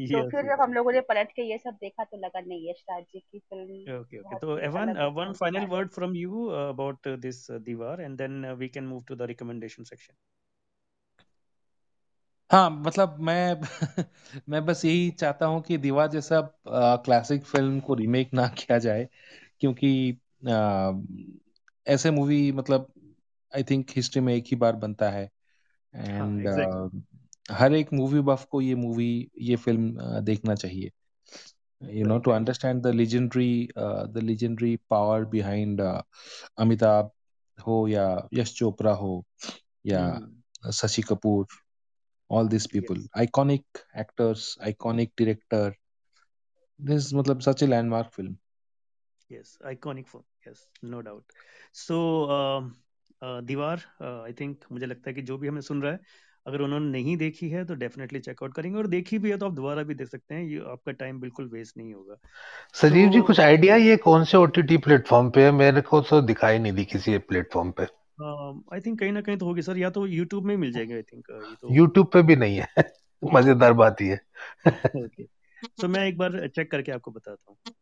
[0.10, 2.84] तो फिर जब हम लोगों ने पलट के ये सब देखा तो लगा नहीं यश
[2.92, 7.46] राज जी की फ़िल्म ओके ओके तो Evan one final word from you about this
[7.64, 10.14] Deewaar and then we can move to the recommendation section
[12.52, 13.62] हाँ मतलब मैं
[14.50, 19.08] मैं बस यही चाहता हूँ कि दीवार जैसा क्लासिक फ़िल्म को रीमेक ना किया जाए
[19.60, 19.92] क्योंकि
[20.50, 20.92] आ,
[21.88, 22.88] ऐसे मूवी मतलब
[23.56, 25.30] आई थिंक हिस्ट्री में एक ही बार बनता है।
[25.94, 26.92] एंड हाँ,
[27.52, 29.10] हर एक मूवी बफ को ये मूवी
[29.42, 30.92] ये फ़िल्म देखना चाहिए।
[31.82, 35.82] You know to understand the legendary the legendary power behind
[36.58, 37.12] Amitabh
[37.58, 39.24] हो या यश चोपड़ा हो
[39.86, 41.48] या हम्म। Shashi Kapoor
[42.30, 42.98] all these people.
[42.98, 43.28] Yes.
[43.28, 43.64] iconic
[43.96, 45.66] actors iconic director.
[46.80, 48.38] This is matlab such a landmark film.
[49.30, 50.24] Yes iconic film.
[50.46, 51.24] Yes no doubt.
[51.72, 51.98] So
[52.38, 52.62] uh,
[53.22, 56.00] uh, दीवार आई uh, think मुझे लगता है कि जो भी हमें सुन रहा है
[56.48, 59.54] अगर उन्होंने नहीं देखी है तो डेफिनेटली चेकआउट करेंगे। और देखी भी है तो आप
[59.54, 62.16] दोबारा भी देख सकते हैं। ये आपका टाइम बिल्कुल वेस्ट नहीं होगा।
[62.74, 65.52] सजीव तो, जी कुछ आइडिया ये कौन से ओटीटी प्लेटफॉर्म पे है?
[65.52, 67.88] मेरे को तो दिखाई नहीं दी किसी प्लेटफॉर्म पे।
[68.22, 71.02] आई थिंक कहीं ना कहीं तो होगी सर या तो यूट्यूब में मिल जाएगा आई
[71.02, 72.68] थिंक ये तो यूट्यूब पे भी नहीं है।
[73.34, 74.22] मज़ेदार बात ही है।
[74.96, 75.24] ओके
[75.82, 77.74] सो मैं एक बार चेक करके आपको बताता हूँ।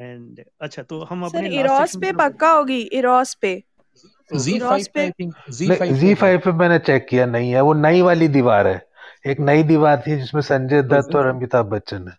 [0.00, 3.62] एंड अच्छा तो हम अपने इरोस पे पक्का होगी इरोस पे।
[4.36, 5.12] Z5 पे
[5.50, 8.86] Z5 पे मैंने चेक किया नहीं है। वो नई वाली दीवार है।
[9.26, 12.16] एक नई दीवार थी जिसमें संजय दत्त और अमिताभ बच्चन है।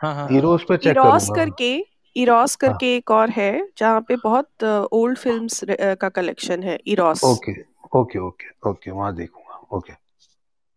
[0.00, 4.16] हाँ हाँ इरोस पे चेक करूँगा। करके इरोस हाँ। करके एक और है जहाँ पे
[4.16, 7.52] बहुत ओल्ड फिल्म्स का कलेक्शन है Eros okay
[7.96, 9.92] okay okay okay वहाँ देखूँगा ओके।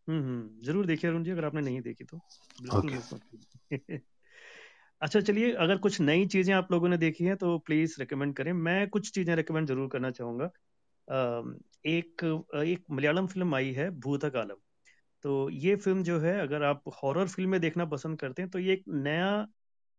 [0.08, 2.18] हम्म हम्म ज़रूर देखिए अरुण जी अगर आपने नहीं देखी तो।
[2.78, 3.98] ओके।
[5.02, 8.54] अच्छा चलिए अगर कुछ नई चीज़ें आप लोगों ने देखी हैं तो प्लीज़ रिकमेंड करें।
[8.54, 10.46] मैं कुछ चीज़ें रिकमेंड ज़रूर करना चाहूँगा।
[11.86, 12.24] एक
[12.66, 14.56] एक मलयालम फ़िल्म आई है भूतकालम
[15.24, 18.74] तो ये फ़िल्म जो है अगर आप हॉरर फ़िल्में देखना पसंद करते हैं तो ये
[18.74, 19.48] एक नया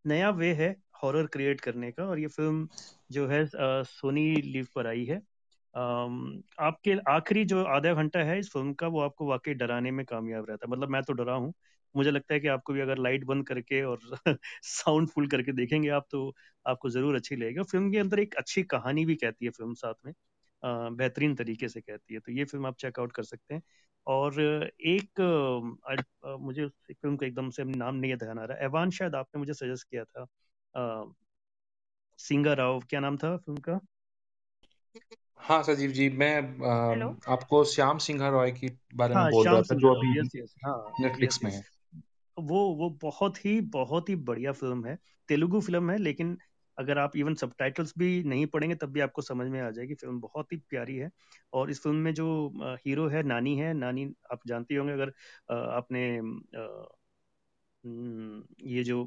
[0.05, 2.69] नया वे है हॉरर क्रिएट करने का और ये फ़िल्म
[3.11, 3.45] जो है
[3.85, 5.21] सोनी लीव पर आई है।
[6.61, 10.47] आपके आखिरी जो आधा घंटा है इस फ़िल्म का वो आपको वाकई डराने में कामयाब
[10.51, 11.53] रहता है। मतलब मैं तो डरा हूँ।
[11.95, 13.99] मुझे लगता है कि आपको भी अगर लाइट बंद करके और
[14.63, 16.35] साउंड फुल करके देखेंगे आप तो
[16.67, 19.95] आपको ज़रूर अच्छी लगेगी। फ़िल्म के अंदर एक अच्छी कहानी भी कहती है फ़िल्म साथ
[20.07, 20.13] में।
[20.97, 23.63] बेहतरीन तरीके से कहती है। तो ये फ़िल्म आप चेकआउट कर सकते हैं।
[24.07, 25.21] और एक
[26.27, 29.55] आ, मुझे फ़िल्म का एकदम से नाम नहीं ध्यान आ रहा। एवान शायद आपने मुझे
[29.55, 30.27] सजेस्ट किया था।
[32.19, 33.81] सिंगर राव क्या नाम था फ़िल्म का?
[35.41, 36.31] हाँ सजीव जी मैं
[36.91, 40.31] हेलो। आपको श्याम सिंह रॉय के बारे में हाँ बोल रहा था जो अभी यस
[40.37, 41.63] यस हाँ नेटफ्लिक्स में यस। है।
[42.37, 44.97] वो वो बहुत ही बहुत ही बढ़िया फ़िल्म है।
[45.29, 46.37] तेलुगु फ़िल्म है लेकिन
[46.79, 50.21] अगर आप इवन सबटाइटल्स भी नहीं पढ़ेंगे तब भी आपको समझ में आ जाएगी। फ़िल्म
[50.21, 51.11] बहुत ही प्यारी है
[51.53, 52.27] और इस फ़िल्म में जो
[52.87, 55.13] हीरो है नानी है। नानी आप जानती होंगे अगर
[55.55, 56.05] आपने
[58.67, 59.05] ये जो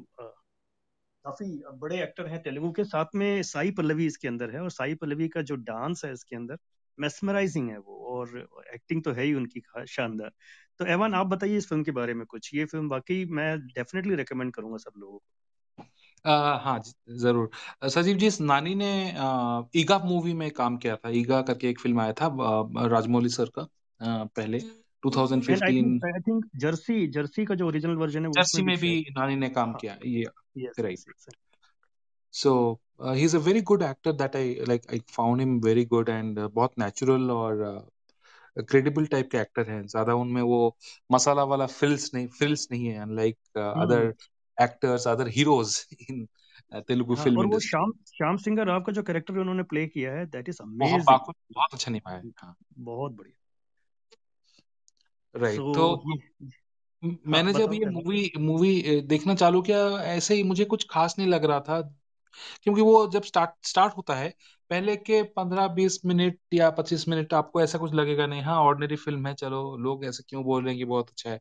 [1.24, 4.94] काफ़ी बड़े एक्टर हैं तेलुगु के। साथ में साई पल्लवी इसके अंदर है और साई
[4.96, 6.58] पल्लवी का जो डांस है इसके अंदर
[6.98, 8.38] मेस्मराइजिंग है वो और
[8.74, 10.30] एक्टिंग तो है ही उनकी शानदार।
[10.80, 14.14] तो एवन आप बताइए इस फ़िल्म के बारे में कुछ। ये फ़िल्म वाकई मैं डेफिनेटली
[14.16, 15.20] रेकमेंड करूँगा सब लोगों को।
[16.24, 16.30] अ,
[16.62, 17.50] हाँ जी, ज़रूर।
[17.88, 21.80] सजीव जी इस नानी ने अ, ईगा मूवी में काम किया था। ईगा करके एक
[21.80, 22.28] फ़िल्म आया था
[22.88, 24.58] राजमौली सर का अ, पहले।
[25.06, 29.48] 2015 आई थिंक जर्सी जर्सी का जो ओरिजिनल वर्जन है जर्सी में भी नानी ने
[29.48, 30.24] काम हाँ। किया ये
[30.80, 31.34] right yes yes
[32.32, 36.08] so he is a very good actor that I like I found him very good
[36.08, 37.88] and बहुत नेचुरल और
[38.56, 40.76] क्रेडिबल टाइप के एक्टर हैं। ज़्यादा उनमें वो
[41.12, 44.14] मसाला वाला फिल्स नहीं फिल्स नहीं है unlike other
[44.62, 46.26] actors other heroes in
[46.72, 50.12] Telugu हाँ फ़िल्म और वो श्याम श्याम सिंह राव का जो कैरेक्टर उन्होंने प्ले किया
[50.12, 53.37] है दैट इज़ अमेजिंग बहुत अच्छा निभाया है हाँ। बहुत बढ़िया।
[55.38, 56.18] राइट सो तो ये
[57.26, 61.14] हाँ मैंने जब बताओ ये मूवी मूवी देखना चालू किया ऐसे ही मुझे कुछ खास
[61.18, 61.80] नहीं लग रहा था
[62.64, 64.30] क्योंकि वो जब स्टार्ट स्टार्ट होता है
[64.70, 68.96] पहले के पंद्रह बीस मिनट या पच्चीस मिनट आपको ऐसा कुछ लगेगा नहीं हाँ ऑर्डिनरी
[68.98, 71.40] फ़िल्म है चलो लोग ऐसे क्यों बोल रहे हैं कि बहुत अच्छा है।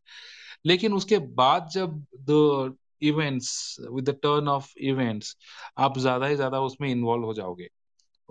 [0.65, 5.35] लेकिन उसके बाद जब the events with the turn of events
[5.79, 7.69] आप ज़्यादा ही ज़्यादा उसमें इन्वॉल्व हो जाओगे।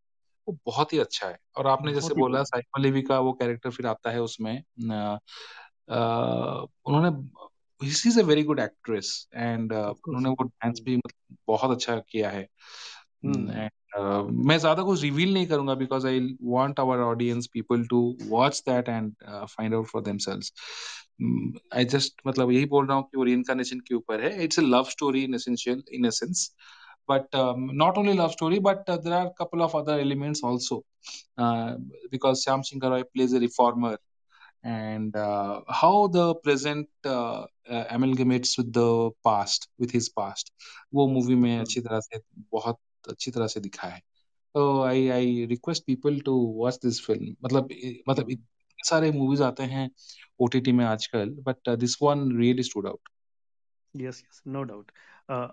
[0.48, 3.70] वो बहुत ही अच्छा है। और आपने जैसे बोला बढ़िया। साइमा लेवी का वो कैरेक्टर
[3.70, 5.20] फिर आता है उसमें अ,
[5.90, 6.00] अ,
[6.86, 7.30] उन्होंने
[7.92, 12.30] she is a very good actress and उन्होंने वो डांस भी मतलब बहुत अच्छा किया
[12.30, 12.48] है।
[13.26, 13.52] हम्म
[13.98, 18.64] एंड मैं ज़्यादा कुछ रिवील नहीं करूँगा because I want our audience people to watch
[18.70, 20.54] that and find out for themselves
[21.76, 24.64] I just मतलब यही बोल रहा हूँ कि वो रिइनकार्नेशन के ऊपर है it's a
[24.64, 26.52] love story in essential in a sense
[27.10, 30.44] but um, not only love story but uh, there are a couple of other elements
[30.44, 30.84] also
[31.38, 31.76] uh,
[32.12, 33.98] because Syam Singh Roy plays a reformer
[34.64, 40.54] and uh, how the present uh, uh, amalgamates with the past with his past
[40.94, 42.20] वो movie में हम्म अच्छी तरह से
[42.52, 44.02] बहुत अच्छी तरह से दिखा है।
[44.56, 47.70] तो I I request people to watch this film मतलब
[48.10, 49.90] मतलब इतने सारे मूवीज़ आते हैं
[50.40, 53.10] ओटीटी में आजकल but this one really stood out
[53.94, 54.92] yes yes no doubt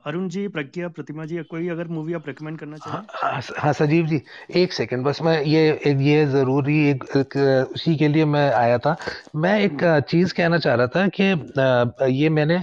[0.07, 3.73] Arun ji Pragya Pratima ji कोई अगर मूवी आप रेकमेंड करना हाँ चाहें हाँ हाँ
[3.73, 4.21] सजीव जी
[4.57, 5.63] एक सेकंड बस मैं ये
[6.03, 7.37] ये ज़रूरी एक, एक
[7.73, 8.97] उसी के लिए मैं आया था।
[9.37, 12.59] मैं एक हम्म। चीज़ कहना चाह रहा था कि ये मैंने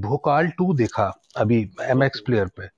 [0.00, 2.68] भोकाल टू देखा अभी एम एक्स प्लेयर पे।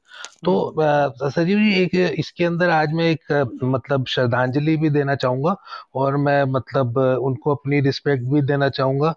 [0.45, 3.33] तो हम्म। सजीव जी एक इसके अंदर आज मैं एक
[3.65, 5.57] मतलब श्रद्धांजलि भी देना चाहूँगा
[5.95, 9.15] और मैं मतलब उनको अपनी रिस्पेक्ट भी देना चाहूँगा।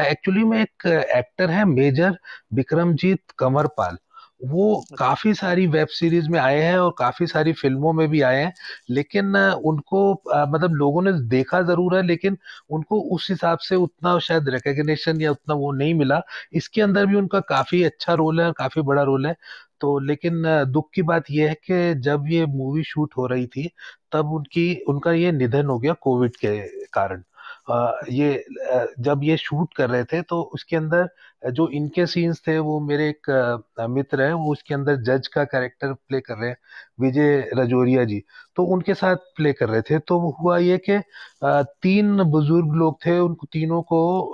[0.00, 2.18] एक्चुअली में एक एक्टर है मेजर
[2.54, 3.98] विक्रमजीत कंवरपाल।
[4.44, 8.20] वो अच्छा। काफ़ी सारी वेब सीरीज़ में आए हैं और काफ़ी सारी फ़िल्मों में भी
[8.22, 8.52] आए हैं
[8.90, 10.00] लेकिन उनको
[10.48, 12.36] मतलब लोगों ने देखा ज़रूर है लेकिन
[12.70, 16.20] उनको उस हिसाब से उतना शायद रिकग्निशन या उतना वो नहीं मिला।
[16.54, 19.34] इसके अंदर भी उनका काफ़ी अच्छा रोल है काफ़ी बड़ा रोल है।
[19.80, 23.70] तो लेकिन दुख की बात यह है कि जब ये मूवी शूट हो रही थी,
[24.12, 27.24] तब उनकी, उनका ये निधन हो गया कोविड के कारण।
[27.66, 28.44] ये
[29.00, 31.08] जब ये शूट कर रहे थे तो उसके अंदर
[31.50, 35.92] जो इनके सीन्स थे, वो मेरे एक मित्र है, वो उसके अंदर जज का कैरेक्टर
[35.92, 36.56] प्ले कर रहे हैं,
[37.00, 38.22] विजय रजोरिया जी।
[38.56, 40.98] तो उनके साथ प्ले कर रहे थे तो हुआ ये कि
[41.44, 44.32] तीन बुज़ुर्ग लोग थे, उन तीनों को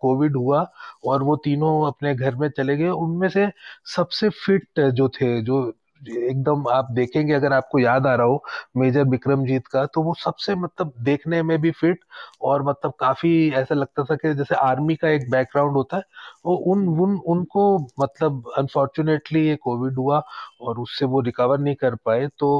[0.00, 0.66] कोविड हुआ,
[1.04, 3.50] और वो तीनों अपने घर में चले गए। उनमें से
[3.96, 8.42] सबसे फिट जो थे, जो एकदम आप देखेंगे अगर आपको याद आ रहा हो
[8.76, 12.00] मेजर विक्रमजीत का तो वो सबसे मतलब देखने में भी फिट
[12.42, 16.02] और मतलब काफ़ी ऐसा लगता था कि जैसे आर्मी का एक बैकग्राउंड होता है
[16.44, 17.64] वो उन उन उनको
[18.00, 20.22] मतलब अनफॉर्चुनेटली ये कोविड हुआ
[20.60, 22.50] और उससे वो रिकवर नहीं कर पाए तो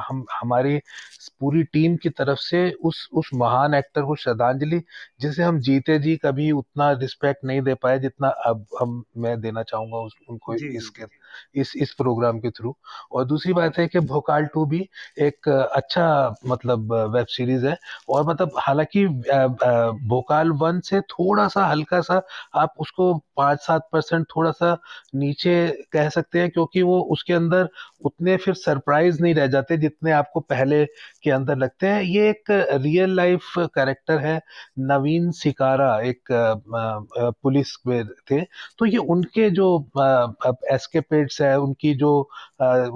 [0.00, 0.78] हम हमारी
[1.40, 4.80] पूरी टीम की तरफ़ से उस उस महान एक्टर को श्रद्धांजलि
[5.20, 9.62] जिसे हम जीते जी कभी उतना रिस्पेक्ट नहीं दे पाए जितना अब हम मैं देना
[9.64, 11.04] चाहूँगा उस, उनको इसके
[11.54, 12.74] इस इस प्रोग्राम के थ्रू
[13.12, 14.80] और दूसरी बात है कि भोकाल टू भी
[15.20, 16.06] एक अच्छा
[16.46, 17.76] मतलब वेब सीरीज़ है।
[18.08, 19.06] और मतलब हालाँकि
[20.08, 22.20] भोकाल वन से थोड़ा सा हल्का सा
[22.56, 24.76] आप उसको पाँच सात परसेंट थोड़ा सा
[25.14, 25.54] नीचे
[25.92, 27.68] कह सकते हैं क्योंकि वो उसके अंदर
[28.04, 30.84] उतने फिर सरप्राइज़ नहीं रह जाते जितने आपको पहले
[31.24, 32.50] के अंदर लगते हैं। ये एक
[32.82, 34.40] रियल लाइफ कैरेक्टर है
[34.80, 36.32] नवीन सिकारा एक
[37.42, 38.40] पुलिस में थे।
[38.78, 39.68] तो ये उनके जो
[41.20, 42.20] एस्केपेड्स है, उनकी जो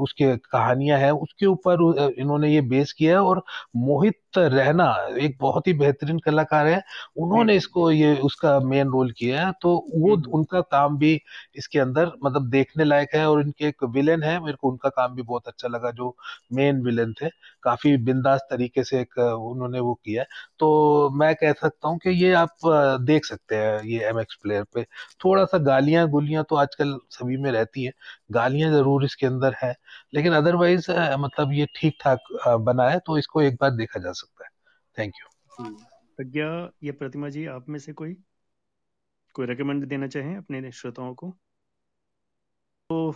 [0.02, 3.42] उसके कहानियाँ हैं, उसके ऊपर इन्होंने ये बेस किया है और
[3.76, 4.84] मोहित रहना
[5.20, 6.82] एक बहुत ही बेहतरीन कलाकार है।
[7.18, 11.14] उन्होंने इसको ये उसका मेन रोल किया है। तो वो उनका काम भी
[11.56, 15.14] इसके अंदर मतलब देखने लायक है और इनके एक विलेन है। मेरे को उनका काम
[15.14, 16.14] भी बहुत अच्छा लगा जो
[16.52, 17.28] मेन विलेन थे।
[17.62, 20.24] काफ़ी बिंदास तरीके से एक उन्होंने वो किया।
[20.58, 22.56] तो मैं कह सकता हूँ कि ये आप
[23.02, 24.82] देख सकते हैं ये एम एक्स प्लेयर पे।
[25.24, 27.92] थोड़ा सा गालियाँ गुलियाँ तो आजकल सभी में रहती है।
[28.32, 29.74] गालियाँ ज़रूर इसके अंदर है।
[30.12, 32.32] लेकिन अदरवाइज़ मतलब ये ठीक ठाक
[32.62, 34.50] बना है तो इसको एक बार देखा जा सकता है।
[34.96, 35.28] थैंक यू
[36.18, 36.48] प्रज्ञा
[36.82, 38.16] ये प्रतिमा जी आप में से कोई?
[39.34, 41.34] कोई रेकमेंड देना चाहें अपने श्रोताओं को?
[42.90, 43.12] तो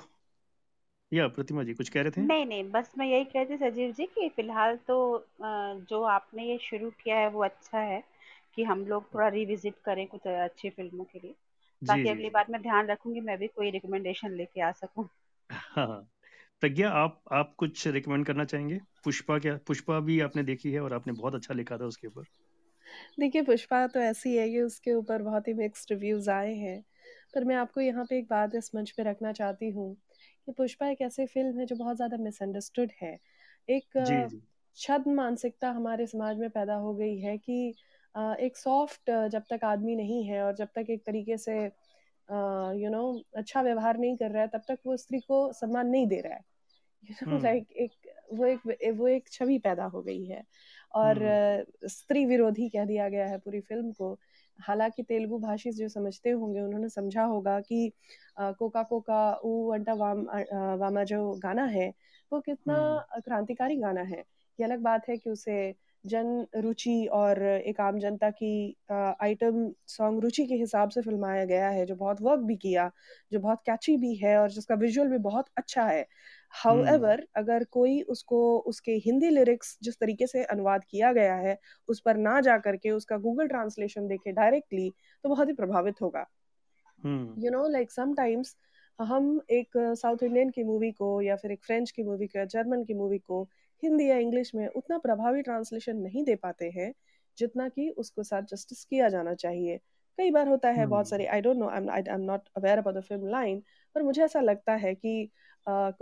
[1.13, 2.21] या प्रतिमा जी कुछ कह रहे थे?
[2.21, 4.97] नहीं नहीं बस मैं यही कह रही थी सजीव जी कि फ़िलहाल तो
[5.43, 8.03] जो आपने ये शुरू किया है वो अच्छा है
[8.55, 11.35] कि हम लोग थोड़ा रिविजिट करें कुछ अच्छी फ़िल्मों के लिए।
[11.83, 15.09] ताकि अगली बार मैं ध्यान रखूँगी मैं भी कोई रिकमेंडेशन लेके आ सकूँ।
[15.51, 16.07] हाँ, हाँ।
[16.63, 18.79] प्रज्ञा आप आप कुछ रिकमेंड करना चाहेंगे?
[19.05, 22.25] पुष्पा क्या पुष्पा भी आपने देखी है और आपने बहुत अच्छा लिखा था उसके ऊपर।
[23.21, 26.81] देखिए पुष्पा तो ऐसी है कि उसके ऊपर बहुत ही मिक्स्ड रिव्यूज़ आए हैं।
[27.35, 29.95] पर मैं आपको यहाँ पे एक बात इस मंच पे रखना चाहती हूँ
[30.49, 33.19] कि पुष्पा एक ऐसी फ़िल्म है जो बहुत ज़्यादा मिसअंडरस्टूड है।
[33.69, 33.99] एक
[34.79, 37.59] छद्म मानसिकता हमारे समाज में पैदा हो गई है कि
[38.41, 41.59] एक सॉफ्ट जब तक आदमी नहीं है और जब तक एक तरीके से
[42.29, 43.03] यू नो
[43.37, 46.35] अच्छा व्यवहार नहीं कर रहा है तब तक वो स्त्री को सम्मान नहीं दे रहा
[46.35, 46.45] है।
[47.05, 47.93] यू नो लाइक एक
[48.33, 48.61] वो एक
[48.99, 50.43] वो एक छवि पैदा हो गई है।
[50.95, 51.19] और
[51.87, 54.13] स्त्री विरोधी कह दिया गया है पूरी फ़िल्म को।
[54.59, 57.91] हालाँकि तेलुगु भाषी जो समझते होंगे उन्होंने समझा होगा कि
[58.41, 60.23] कोका कोका ऊ अंटा वाम
[60.81, 61.89] वामा जो गाना है
[62.33, 62.77] वो कितना
[63.25, 64.19] क्रांतिकारी गाना है।
[64.59, 65.59] ये अलग बात है कि उसे
[66.07, 71.69] जन रुचि और एक आम जनता की आइटम सॉन्ग रुचि के हिसाब से फिल्माया गया
[71.69, 72.91] है जो बहुत वर्क भी किया
[73.33, 76.07] जो बहुत कैची भी है और जिसका विजुअल भी बहुत अच्छा है।
[76.51, 77.29] However hmm.
[77.37, 82.17] अगर कोई उसको उसके हिंदी लिरिक्स जिस तरीके से अनुवाद किया गया है उस पर
[82.17, 84.91] ना जा करके उसका गूगल ट्रांसलेशन देखे डायरेक्टली
[85.23, 86.27] तो बहुत ही प्रभावित होगा।
[87.39, 88.57] यू नो लाइक समटाइम्स
[88.99, 92.45] हम एक साउथ इंडियन की मूवी को या फिर एक फ्रेंच की मूवी को या
[92.45, 93.49] जर्मन की मूवी को
[93.83, 96.93] हिंदी या इंग्लिश में उतना प्रभावी ट्रांसलेशन नहीं दे पाते हैं
[97.39, 99.77] जितना कि उसको साथ जस्टिस किया जाना चाहिए।
[100.19, 103.01] कई बार होता है बहुत सारे I don't know I am not aware about the
[103.01, 103.63] film line
[103.97, 105.19] पर मुझे ऐसा लगता है कि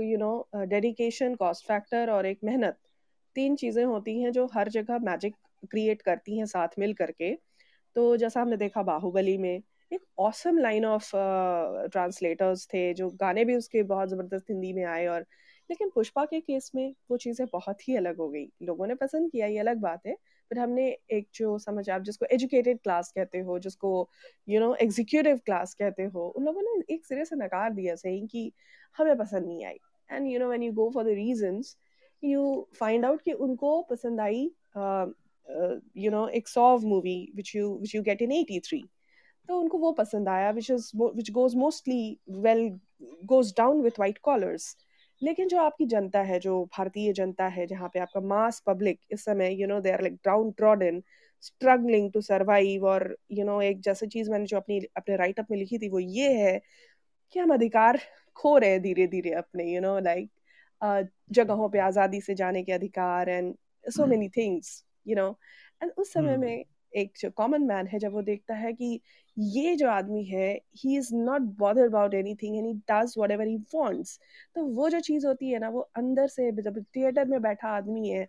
[0.03, 2.79] you know dedication cost factor और एक मेहनत
[3.37, 5.35] तीन चीज़ें होती हैं जो हर जगह मैजिक
[5.71, 7.35] क्रिएट करती हैं साथ मिल करके।
[7.97, 9.55] तो जैसा हमने देखा बाहुबली में
[9.93, 11.11] एक ऑसम लाइन ऑफ़
[11.93, 15.27] ट्रांसलेटर्स थे जो गाने भी उसके बहुत ज़बरदस्त हिंदी में आए और
[15.71, 19.31] लेकिन पुष्पा के केस में वो चीज़ें बहुत ही अलग हो गई। लोगों ने पसंद
[19.31, 20.15] किया, ये अलग बात है।
[20.51, 24.09] पर हमने एक जो समझ, आप जिसको एजुकेटेड क्लास कहते हो, जिसको
[24.49, 28.27] यू नो एग्जीक्यूटिव क्लास कहते हो, उन लोगों ने एक सिरे से नकार दिया सही
[28.27, 28.51] कि
[28.97, 29.79] हमें पसंद नहीं आई।
[30.11, 31.77] And you know when you go for the reasons
[32.23, 34.43] you find out कि उनको पसंद आई
[35.97, 38.83] यू नो एक सॉव movie which you which you get in 83
[39.49, 42.69] तो उनको वो पसंद आया which is which goes mostly well
[43.25, 44.77] goes down with white collars
[45.25, 49.25] लेकिन जो आपकी जनता है जो भारतीय जनता है जहाँ पे आपका मास पब्लिक इस
[49.25, 50.15] समय you know they are like
[50.53, 51.03] downtrodden
[51.41, 55.17] struggling to survive और यू you नो know, एक जैसे चीज़ मैंने जो अपनी अपने
[55.17, 56.61] राइट अप में लिखी थी वो ये है
[57.35, 57.99] कि हम अधिकार
[58.37, 60.31] खो रहे हैं धीरे धीरे अपने यू नो लाइक
[61.33, 63.55] जगहों पे आज़ादी से जाने के अधिकार and
[63.85, 65.29] so many things you know
[65.83, 66.41] and उस समय hmm.
[66.41, 66.65] में
[66.95, 69.01] एक जो कॉमन मैन है, जब वो देखता है कि
[69.37, 74.19] ये जो आदमी है he is not bother about anything he does whatever he wants
[74.57, 78.09] तो वो जो चीज़ होती है ना, वो अंदर से जब थिएटर में बैठा आदमी
[78.09, 78.27] है,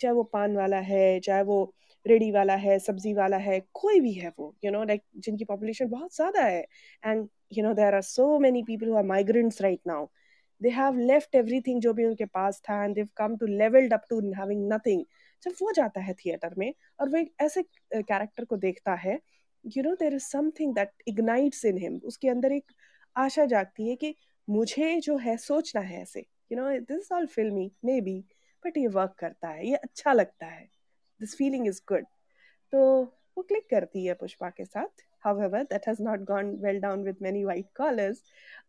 [0.00, 1.62] चाहे वो पान वाला है, चाहे वो
[2.06, 5.88] रेडी वाला है, सब्ज़ी वाला है, कोई भी है वो यू नो लाइक जिनकी पॉपुलेशन
[5.88, 6.60] बहुत ज़्यादा है
[7.04, 10.06] and you know there are so many people who are migrants right now
[10.60, 14.04] they have left everything जो भी उनके पास था and they've come to leveled up
[14.10, 15.04] to having nothing
[15.42, 17.62] जब वो जाता है थिएटर में और वो एक ऐसे
[17.94, 19.20] कैरेक्टर को देखता है
[19.76, 22.72] you know there is something that ignites in him उसके अंदर एक
[23.16, 24.14] आशा जागती है कि
[24.50, 26.20] मुझे जो है सोचना है ऐसे।
[26.52, 28.20] You know this all filmy may be
[28.66, 30.68] but ये वर्क करता है ये अच्छा लगता है।
[31.20, 32.06] दिस फीलिंग इज़ गुड
[32.72, 32.80] तो
[33.36, 37.16] वो क्लिक करती है पुष्पा के साथ। However that has not gone well down with
[37.20, 38.18] many white collars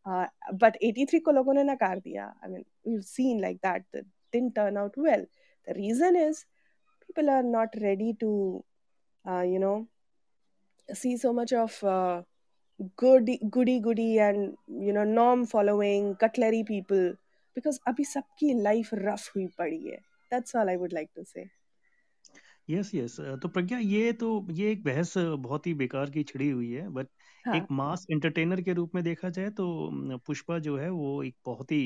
[0.05, 0.26] uh,
[0.63, 4.55] but 83 ko logon ne nakar diya i mean we've seen like that that didn't
[4.55, 5.26] turn out well.
[5.67, 6.45] The reason is
[7.10, 8.64] people are not ready to
[9.26, 9.88] uh, you know
[10.89, 12.22] see so much of uh,
[12.95, 17.14] goody goody goody and you know norm following cutlery people
[17.55, 20.01] because abhi sabki life rough hui padi hai
[20.32, 21.49] that's all i would like to say
[22.70, 26.72] yes yes तो प्रज्ञा ये तो ये एक बहस बहुत ही बेकार की छिड़ी हुई
[26.72, 27.07] है बट
[27.45, 29.68] हाँ एक मास एंटरटेनर के रूप में देखा जाए तो
[30.28, 31.82] पुष्पा जो है वो एक बहुत ही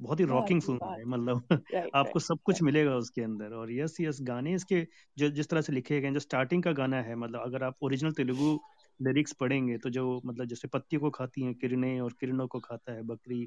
[0.00, 1.46] बहुत ही रॉकिंग फ़िल्म है मतलब
[1.94, 4.86] आपको सब कुछ मिलेगा उसके अंदर और यस यस गाने इसके
[5.16, 8.12] जो जिस तरह से लिखे गए जो स्टार्टिंग का गाना है मतलब अगर आप ओरिजिनल
[8.12, 8.58] तेलुगु
[9.00, 12.92] लिरिक्स पढ़ेंगे तो जो मतलब जैसे पत्तियों को खाती हैं किरणें और किरणों को खाता
[12.92, 13.40] है बकरी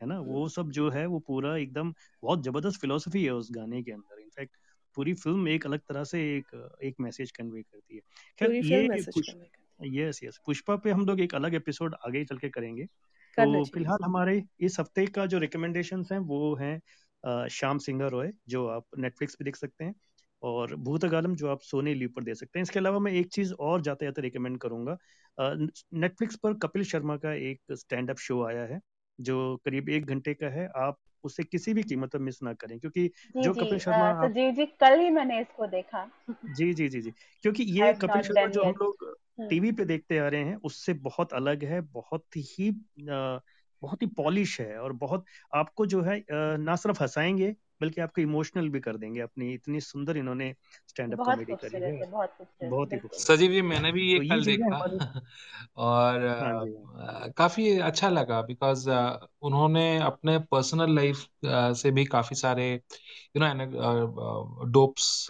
[0.00, 0.18] है ना?
[0.20, 1.92] वो सब जो है वो पूरा एकदम
[2.22, 4.56] बहुत ज़बरदस्त फिलोसफी है उस गाने के अंदर। इनफैक्ट
[4.96, 8.00] पूरी फ़िल्म एक अलग तरह से एक एक मैसेज कन्वे करती है।
[8.38, 8.88] खैर ये
[9.80, 12.86] यस यस पुष्पा पे हम लोग एक अलग एपिसोड आगे चल के करेंगे।
[13.38, 16.78] तो फ़िलहाल हमारे इस हफ़्ते का जो रिकमेंडेशन हैं वो है
[17.24, 19.94] शाम श्याम सिंह रॉय जो आप नेटफ्लिक्स पे देख सकते हैं
[20.42, 23.52] और भूतगालम जो आप सोने लीव पर दे सकते हैं। इसके अलावा मैं एक चीज़
[23.54, 24.96] और जाते जाते रिकमेंड करूँगा
[25.38, 28.80] नेटफ्लिक्स पर कपिल शर्मा का एक स्टैंड अप शो आया है
[29.18, 32.78] जो करीब एक घंटे का है। आप उसे किसी भी कीमत पर मिस ना करें
[32.80, 36.08] क्योंकि जी जो जी कपिल शर्मा तो जी जी कल ही मैंने इसको देखा।
[36.50, 37.10] जी जी जी जी
[37.44, 39.04] क्योंकि ये कपिल शर्मा जो हम लोग
[39.40, 42.70] टीवी पे देखते आ रहे हैं उससे बहुत अलग है बहुत ही
[43.82, 46.22] बहुत ही पॉलिश है और बहुत आपको जो है
[46.58, 50.54] ना सिर्फ़ हंसाएँगे बल्कि आपको इमोशनल भी कर देंगे अपनी इतनी सुंदर इन्होंने
[50.88, 54.24] स्टैंड अप कॉमेडी करी है। है बहुत ही खूबसूरत। सजीव जी मैंने भी ये तो
[54.28, 55.20] कल देखा
[55.76, 58.90] और हाँ काफ़ी अच्छा लगा बिकॉज़
[59.42, 61.26] उन्होंने अपने पर्सनल लाइफ
[61.76, 62.72] से भी काफ़ी सारे
[63.36, 65.26] यू नो डोप्स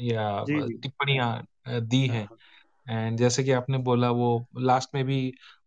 [0.00, 0.44] या
[0.82, 1.46] टिप्पणियाँ
[1.80, 2.38] दी हाँ हैं। हाँ।
[2.86, 5.18] एंड जैसे कि आपने बोला वो लास्ट में भी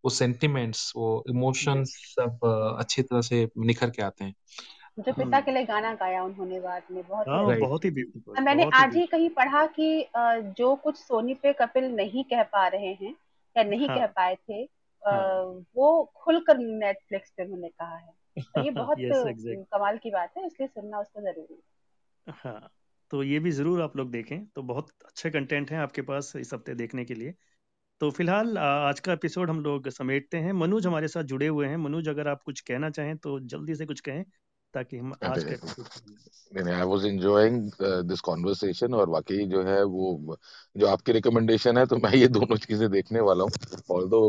[0.03, 1.89] वो सेंटिमेंट्स वो इमोशंस
[2.19, 2.39] सब
[2.79, 4.33] अच्छी तरह से निखर के आते हैं।
[4.97, 7.89] जो पिता हम्म के लिए गाना गाया उन्होंने बाद में बहुत ही हाँ बहुत ही
[7.89, 10.07] थी ब्यूटीफुल मैंने बहुत आज ही कहीं पढ़ा कि
[10.57, 13.15] जो कुछ सोनी पे कपिल नहीं कह पा रहे हैं
[13.55, 14.61] या नहीं हाँ। कह पाए थे
[15.03, 15.43] हाँ।
[15.75, 18.13] वो खुलकर नेटफ्लिक्स पे उन्होंने कहा है।
[18.49, 21.61] और ये बहुत कमाल की बात है इसलिए सुनना उसको ज़रूरी है।
[22.27, 22.69] हाँ
[23.11, 26.53] तो ये भी ज़रूर आप लोग देखें तो बहुत अच्छे कंटेंट हैं आपके पास इस
[26.53, 27.33] हफ़्ते देखने के लिए।
[28.01, 31.77] तो फ़िलहाल आज का एपिसोड हम लोग समेटते हैं। मनोज हमारे साथ जुड़े हुए हैं।
[31.79, 34.23] मनोज अगर आप कुछ कहना चाहें तो जल्दी से कुछ कहें।
[34.73, 35.51] ताकि हम आज का
[36.55, 37.71] नहीं नहीं I was enjoying
[38.07, 40.37] this conversation और वाकई जो है वो
[40.75, 43.51] जो आपकी रिकमेंडेशन है तो मैं ये दोनों चीज़ें देखने वाला हूँ।
[43.91, 44.19] Although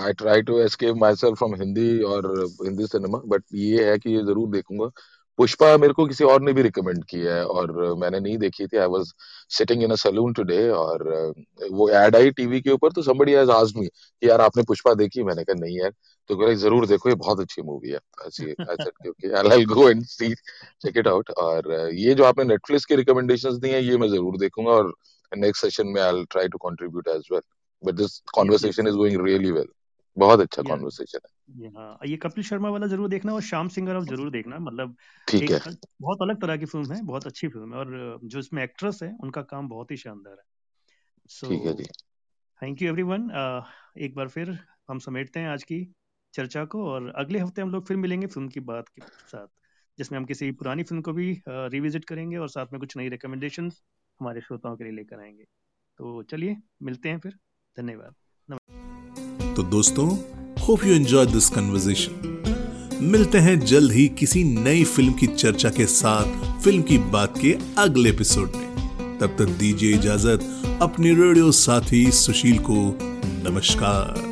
[0.00, 2.28] I try to escape myself from Hindi और
[2.62, 4.90] हिंदी सिनेमा बट ये है कि ये ज़रूर देखूँगा।
[5.38, 8.76] पुष्पा मेरे को किसी और ने भी रिकमेंड किया है और मैंने नहीं देखी थी।
[8.76, 9.12] I was
[9.50, 13.36] sitting in a saloon today और uh, वो एड आई टीवी के ऊपर तो somebody
[13.36, 15.22] has asked me कि यार आपने पुष्पा देखी?
[15.24, 15.92] मैंने कहा नहीं यार।
[16.28, 20.04] तो कह ज़रूर देखो ये बहुत अच्छी मूवी है ऐसी आई क्योंकि I go and
[20.04, 23.96] see check it out और uh, ये जो आपने नेटफ्लिक्स की रिकमेंडेशंस दी हैं ये
[23.96, 24.94] मैं ज़रूर देखूँगा और
[25.36, 27.40] नेक्स्ट सेशन में I will try to contribute as well
[27.84, 28.22] but this
[28.64, 29.66] yes is going really well
[30.18, 31.68] बहुत अच्छा कॉन्वर्सेशन है.
[31.68, 31.98] हाँ.
[32.06, 34.58] ये कपिल शर्मा वाला ज़रूर देखना और श्याम सिंह राव ज़रूर देखना.
[34.58, 34.96] मतलब
[35.28, 35.58] ठीक है.
[36.02, 39.16] बहुत अलग तरह की फ़िल्म है बहुत अच्छी फ़िल्म है और जो इसमें एक्ट्रेस है
[39.20, 40.44] उनका काम बहुत ही शानदार है.
[41.50, 41.84] ठीक है सो जी.
[42.62, 43.30] थैंक यू एवरीवन
[43.98, 44.58] एक बार फिर
[44.90, 45.94] हम समेटते हैं आज की
[46.32, 49.46] चर्चा को और अगले हफ़्ते हम लोग फिर मिलेंगे फ़िल्म की बात के साथ,
[49.98, 53.70] जिसमें हम किसी पुरानी फ़िल्म को भी रिविजिट करेंगे और साथ में कुछ नई रिकमेंडेशन
[54.20, 55.44] हमारे श्रोताओं के लिए लेकर आएँगे।
[55.98, 57.32] तो चलिए, मिलते हैं फिर।
[57.76, 58.14] धन्यवाद।
[59.56, 60.08] तो दोस्तों
[60.60, 65.86] hope you enjoy this conversation मिलते हैं जल्द ही किसी नई फ़िल्म की चर्चा के
[65.86, 68.72] साथ, फ़िल्म की बात के अगले एपिसोड में।
[69.18, 70.40] तब तक दीजिए इजाज़त
[70.82, 72.98] अपने रेडियो साथी सुशील को।
[73.50, 74.31] नमस्कार।